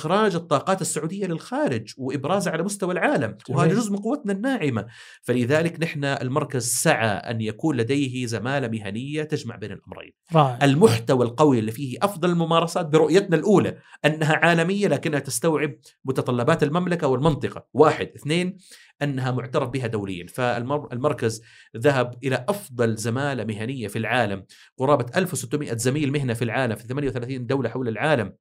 [0.02, 3.74] إخراج الطاقات السعودية للخارج وابرازها على مستوى العالم وهذا.
[3.74, 4.86] جزء من قوتنا الناعمة.
[5.22, 10.12] فلذلك نحن المركز سعى أن يكون لديه زمالة مهنية تجمع بين الأمرين.
[10.34, 15.74] رائع المحتوى القوي اللي فيه أفضل الممارسات برؤيتنا الأولى أنها عالمية لكنها تستوعب
[16.04, 17.66] متطلبات المملكة والمنطقة.
[17.74, 18.06] واحد.
[18.16, 18.56] اثنين
[19.02, 20.26] أنها معترف بها دوليا.
[20.26, 21.42] فالمركز
[21.76, 24.44] ذهب إلى أفضل زمالة مهنية في العالم.
[24.78, 28.32] قرابة 1600 زميل مهنة في العالم في 38 دولة حول العالم.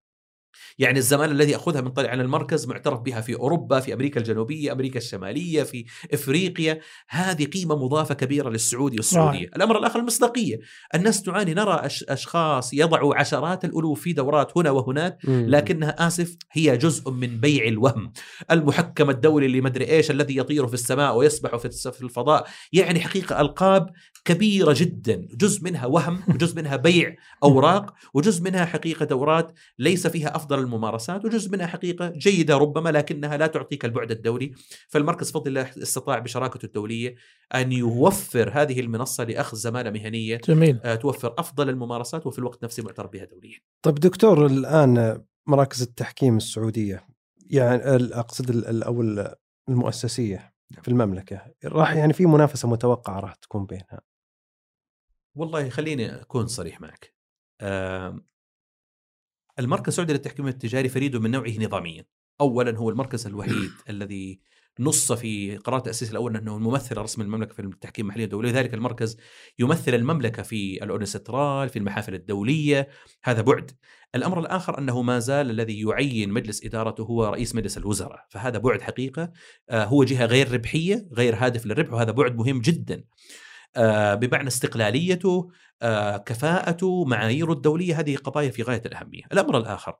[0.79, 4.71] يعني الزمالة الذي أخذها من طريق عن المركز معترف بها في أوروبا في أمريكا الجنوبية
[4.71, 6.79] أمريكا الشمالية في إفريقيا.
[7.09, 9.47] هذه قيمة مضافة كبيرة للسعودي والسعودية.
[9.55, 10.59] الأمر الآخر المصداقية.
[10.95, 17.11] الناس تعاني نرى أشخاص يضعوا عشرات الألوف في دورات هنا وهناك لكنها آسف هي جزء
[17.11, 18.13] من بيع الوهم.
[18.51, 22.47] المحكم الدولي اللي مدري إيش الذي يطير في السماء ويسبح في الفضاء.
[22.73, 23.89] يعني حقيقة ألقاب
[24.25, 25.27] كبيرة جدا.
[25.33, 31.25] جزء منها وهم وجزء منها بيع أوراق وجزء منها حقيقة دورات ليس فيها أفضل الممارسات
[31.25, 34.51] وجزء منها حقيقة جيدة ربما لكنها لا تعطيك البعد الدولي
[34.89, 37.15] فالمركز بفضل الله استطاع بشراكته الدولية
[37.55, 40.79] أن يوفر هذه المنصة لأخذ زمالة مهنية جميل.
[40.83, 43.57] آه، توفر أفضل الممارسات وفي الوقت نفسه معترف بها دوليا.
[43.81, 47.07] طيب دكتور الآن مراكز التحكيم السعودية
[47.49, 49.35] يعني ال- أقصد ال- ال- أو ال-
[49.69, 54.01] المؤسسية في المملكة راح يعني في منافسة متوقعة راح تكون بينها.
[55.35, 57.13] والله خليني أكون صريح معك.
[59.59, 62.05] المركز السعودي للتحكيم التجاري فريد من نوعه نظاميا.
[62.41, 64.41] أولا هو المركز الوحيد الذي
[64.79, 69.17] نص في قرار التأسيس الأول أنه الممثل الرسمي للمملكة في التحكيم المحلي الدولي لذلك المركز
[69.59, 72.87] يمثل المملكة في الأونسترال في المحافل الدولية.
[73.23, 73.71] هذا بعد.
[74.15, 78.25] الأمر الآخر أنه ما زال الذي يعين مجلس إدارته هو رئيس مجلس الوزراء.
[78.29, 79.31] فهذا بعد حقيقة.
[79.69, 83.03] آه، هو جهة غير ربحية غير هادف للربح وهذا بعد مهم جدا.
[84.15, 85.49] بمعنى استقلاليته
[85.81, 89.21] آه، كفاءته معاييره الدولية هذه قضايا في غاية الأهمية.
[89.33, 89.95] الأمر الآخر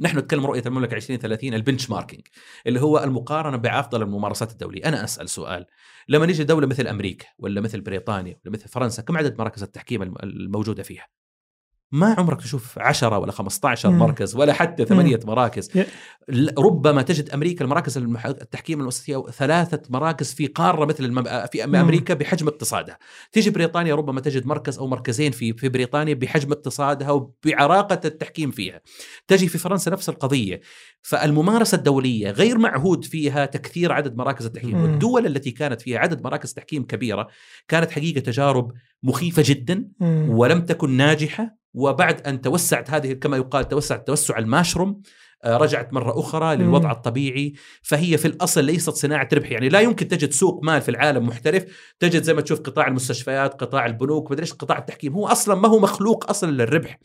[0.00, 2.26] نحن نتكلم رؤية المملكة 2030 البنش ماركينج
[2.66, 4.84] اللي هو المقارنة بأفضل الممارسات الدولية.
[4.84, 5.66] أنا أسأل سؤال
[6.08, 10.02] لما نيجي دولة مثل أمريكا ولا مثل بريطانيا ولا مثل فرنسا كم عدد مراكز التحكيم
[10.02, 11.06] الم- الموجودة فيها؟
[11.92, 13.98] ما عمرك تشوف 10 ولا 15 مم.
[13.98, 15.84] مركز ولا حتى ثمانية مراكز ي-
[16.28, 17.98] ل- ربما تجد أمريكا المراكز.
[17.98, 21.24] التحكيم المؤسسيه ثلاثة مراكز في قارة مثل المم...
[21.24, 21.74] في مم.
[21.76, 22.98] أمريكا بحجم اقتصادها
[23.32, 28.80] تيجي بريطانيا ربما تجد مركز أو مركزين في في بريطانيا بحجم اقتصادها وبعراقة التحكيم فيها
[29.28, 30.60] تجي في فرنسا نفس القضية
[31.02, 34.82] فالممارسة الدولية غير معهود فيها تكثير عدد مراكز التحكيم مم.
[34.82, 37.28] والدول التي كانت فيها عدد مراكز تحكيم كبيرة
[37.68, 38.72] كانت حقيقة تجارب
[39.02, 40.26] مخيفة جدا مم.
[40.30, 45.02] ولم تكن ناجحة وبعد أن توسعت هذه كما يقال توسعت توسع الماشروم
[45.46, 46.92] رجعت مرة أخرى للوضع.
[46.92, 47.52] الطبيعي.
[47.82, 49.50] فهي في الأصل ليست صناعة ربح.
[49.50, 51.64] يعني لا يمكن تجد سوق مال في العالم محترف.
[52.00, 55.12] تجد زي ما تشوف قطاع المستشفيات قطاع البنوك مدري إيش قطاع التحكيم.
[55.12, 56.98] هو أصلا ما هو مخلوق أصلا للربح.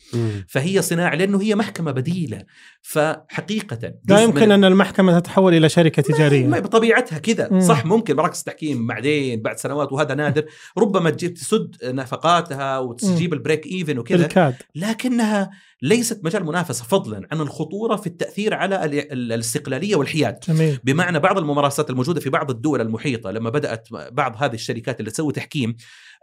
[0.48, 2.44] فهي صناعة لأنه هي محكمة بديلة.
[2.82, 6.48] فحقيقة لا يمكن أن المحكمة تتحول إلى شركة ما تجارية.
[6.48, 7.60] بطبيعتها كذا.
[7.60, 10.46] صح ممكن مراكز تحكيم بعدين بعد سنوات وهذا نادر.
[10.78, 14.54] ربما تجيب تسد نفقاتها وتجيب الـ break even وكذا.
[14.76, 15.50] لكنها
[15.82, 20.40] ليست مجال منافسة فضلا عن الخطورة في التأثير على ال- ال- الاستقلالية والحياد.
[20.48, 20.80] جميل.
[20.84, 25.34] بمعنى بعض الممارسات الموجودة في بعض الدول المحيطة لما بدأت بعض هذه الشركات اللي تسوي
[25.34, 25.76] تحكيم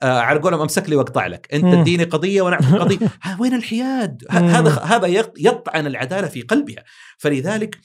[0.02, 1.48] آه على قولهم أمسك لي وأقطع لك.
[1.54, 1.80] أنت مم.
[1.80, 3.08] اديني قضية وأنا أعطيك قضية.
[3.22, 4.22] ها وين الحياد.
[4.30, 5.06] هذا هذا
[5.38, 6.84] يطعن العدالة في قلبها.
[7.18, 7.78] فلذلك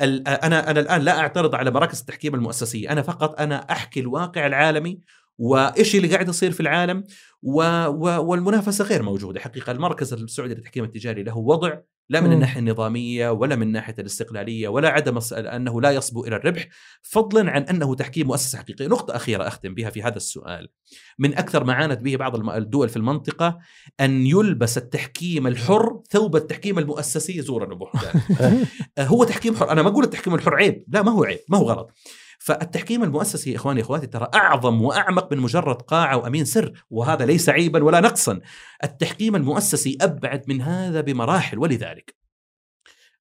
[0.00, 2.92] أنا أنا الآن لا أعترض على مراكز التحكيم المؤسسية.
[2.92, 5.00] أنا فقط أنا أحكي الواقع العالمي
[5.38, 7.04] وإيش اللي قاعد يصير في العالم
[7.42, 9.40] و و والمنافسة غير موجودة.
[9.40, 11.78] حقيقة المركز السعودي للتحكيم التجاري له وضع
[12.08, 12.32] لا من مم.
[12.32, 16.68] الناحية النظامية ولا من ناحية الاستقلالية ولا عدم أنه لا يصبو إلى الربح
[17.02, 18.86] فضلا عن أنه تحكيم مؤسسة حقيقية.
[18.86, 20.68] نقطة أخيرة أختم بها في هذا السؤال.
[21.18, 23.58] من أكثر ما عانت به بعض الدول في المنطقة
[24.00, 28.20] أن يلبس التحكيم الحر ثوب التحكيم المؤسسي زورا وبهتان
[28.98, 29.70] هو تحكيم حر.
[29.70, 30.84] أنا ما أقول التحكيم الحر عيب.
[30.88, 31.38] لا ما هو عيب.
[31.48, 31.92] ما هو غلط.
[32.46, 37.48] فالتحكيم المؤسسي يا إخواني أخواتي ترى أعظم وأعمق من مجرد قاعه وأمين سر وهذا ليس
[37.48, 38.40] عيبا ولا نقصا.
[38.84, 42.25] التحكيم المؤسسي أبعد من هذا بمراحل ولذلك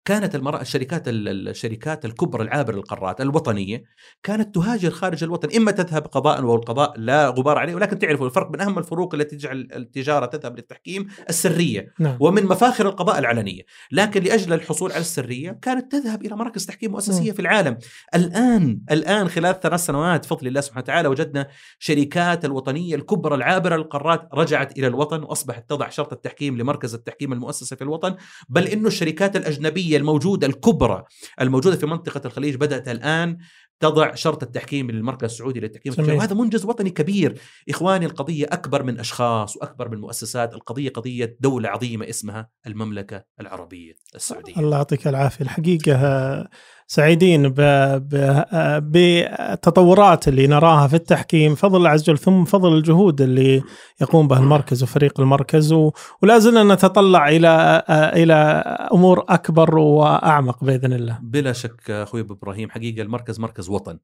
[0.04, 3.84] كانت المرأة الشركات ال- الشركات الكبرى العابرة للقارات الوطنية
[4.22, 5.56] كانت تهاجر خارج الوطن.
[5.56, 9.68] إما تذهب قضاء والقضاء لا غبار عليه ولكن تعرفوا الفرق من أهم الفروق التي تجعل
[9.74, 12.16] التجارة تذهب للتحكيم السرية نعم.
[12.20, 13.62] ومن مفاخر القضاء العلنية.
[13.92, 17.34] لكن لأجل الحصول على السرية كانت تذهب إلى مراكز تحكيم مؤسسية مم.
[17.36, 17.78] في العالم.
[18.14, 21.48] الآن الآن خلال ثلاث سنوات بفضل الله سبحانه وتعالى وجدنا
[21.78, 27.76] شركات الوطنية الكبرى العابرة للقارات رجعت إلى الوطن وأصبحت تضع شرط التحكيم لمركز التحكيم المؤسسي
[27.76, 28.16] في الوطن.
[28.48, 29.36] بل انه الشركات
[29.94, 31.04] الاجنبيه الموجودة الكبرى
[31.40, 33.38] الموجودة في منطقة الخليج بدأت الآن
[33.80, 37.38] تضع شرط التحكيم للمركز السعودي للتحكيم وهذا منجز وطني كبير.
[37.68, 40.54] إخواني القضية أكبر من أشخاص وأكبر من مؤسسات.
[40.54, 44.56] القضية قضية دولة عظيمة اسمها المملكة العربية السعودية.
[44.56, 45.44] الله يعطيك العافية.
[45.44, 46.48] الحقيقة آه،
[46.86, 47.48] سعيدين
[48.80, 51.54] بالتطورات اللي نراها في التحكيم.
[51.54, 53.62] فضل الله عز وجل ثم فضل الجهود اللي
[54.00, 55.72] يقوم بها المركز وفريق المركز
[56.22, 58.34] ولا زلنا نتطلع إلى إلى
[58.92, 61.18] أمور أكبر وأعمق بإذن الله.
[61.22, 63.98] بلا شك أخوي أبو إبراهيم حقيقة المركز مركز وطن.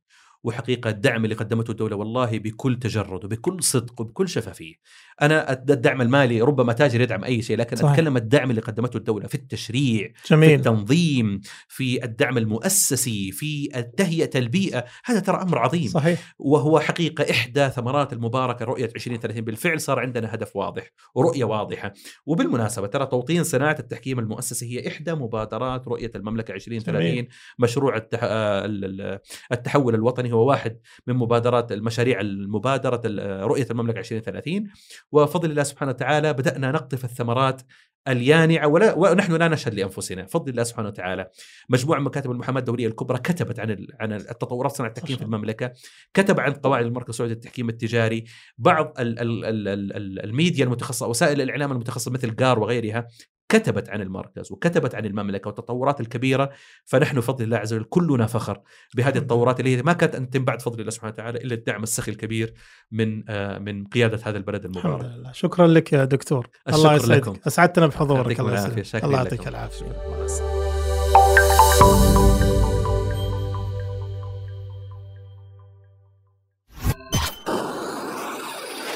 [0.45, 4.75] وحقيقة الدعم اللي قدمته الدولة والله بكل تجرد وبكل صدق وبكل شفافية.
[5.23, 7.91] أنا الدعم المالي ربما تاجر يدعم أي شيء لكن صحيح.
[7.91, 13.67] أتكلم الدعم اللي قدمته الدولة في التشريع في جميل التنظيم في الدعم المؤسسي في
[13.97, 19.81] تهيئة البيئة هذا ترى أمر عظيم صحيح وهو حقيقة إحدى ثمرات المباركة رؤية 2030 بالفعل
[19.81, 21.93] صار عندنا هدف واضح ورؤيه واضحة
[22.27, 27.29] وبالمناسبة ترى توطين صناعة التحكيم المؤسسي هي إحدى مبادرات رؤية المملكة 2030 جميل.
[27.59, 28.21] مشروع التح...
[28.23, 29.19] آه، ال- ال-
[29.53, 34.71] التحول الوطني هو واحد من مبادرات المشاريع المبادرة ال- رؤية المملكة 2030
[35.13, 37.63] وفضل الله سبحانه وتعالى بدأنا نقطف الثمرات
[38.09, 40.27] اليانعة ولا ونحن لا نشهد لأنفسنا.
[40.27, 41.31] فضل الله سبحانه وتعالى.
[41.69, 45.23] مجموعة من مكاتب المحاماة الدولية الكبرى كتبت عن عن التطورات صناعه التحكيم في.
[45.23, 45.73] المملكة.
[46.15, 48.25] كتب عن قواعد المركز السعودي للتحكيم التجاري.
[48.59, 53.07] بعض ال ال ال ال ال الميديا المتخصصة وسائل الإعلام المتخصصة مثل جار وغيرها
[53.51, 56.51] كتبت عن المركز وكتبت عن المملكة والتطورات الكبيرة
[56.85, 58.61] فنحن بفضل الله عز وجل كلنا فخر
[58.97, 61.83] بهذه التطورات اللي هي ما كانت أن تتم بعد فضل الله سبحانه وتعالى إلا الدعم
[61.83, 62.55] السخي الكبير
[62.93, 65.05] من آه، من قيادة هذا البلد الحمد المبارك.
[65.17, 67.31] لله شكرا لك يا دكتور الشكر الله لكم.
[67.31, 68.79] يسعدك أسعدتنا بحضورك الله.
[68.79, 69.19] يسعدك الله.
[69.19, 69.87] يعطيك العافية.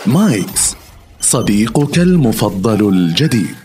[0.07, 0.77] مايكس
[1.21, 3.64] صديقك المفضل الجديد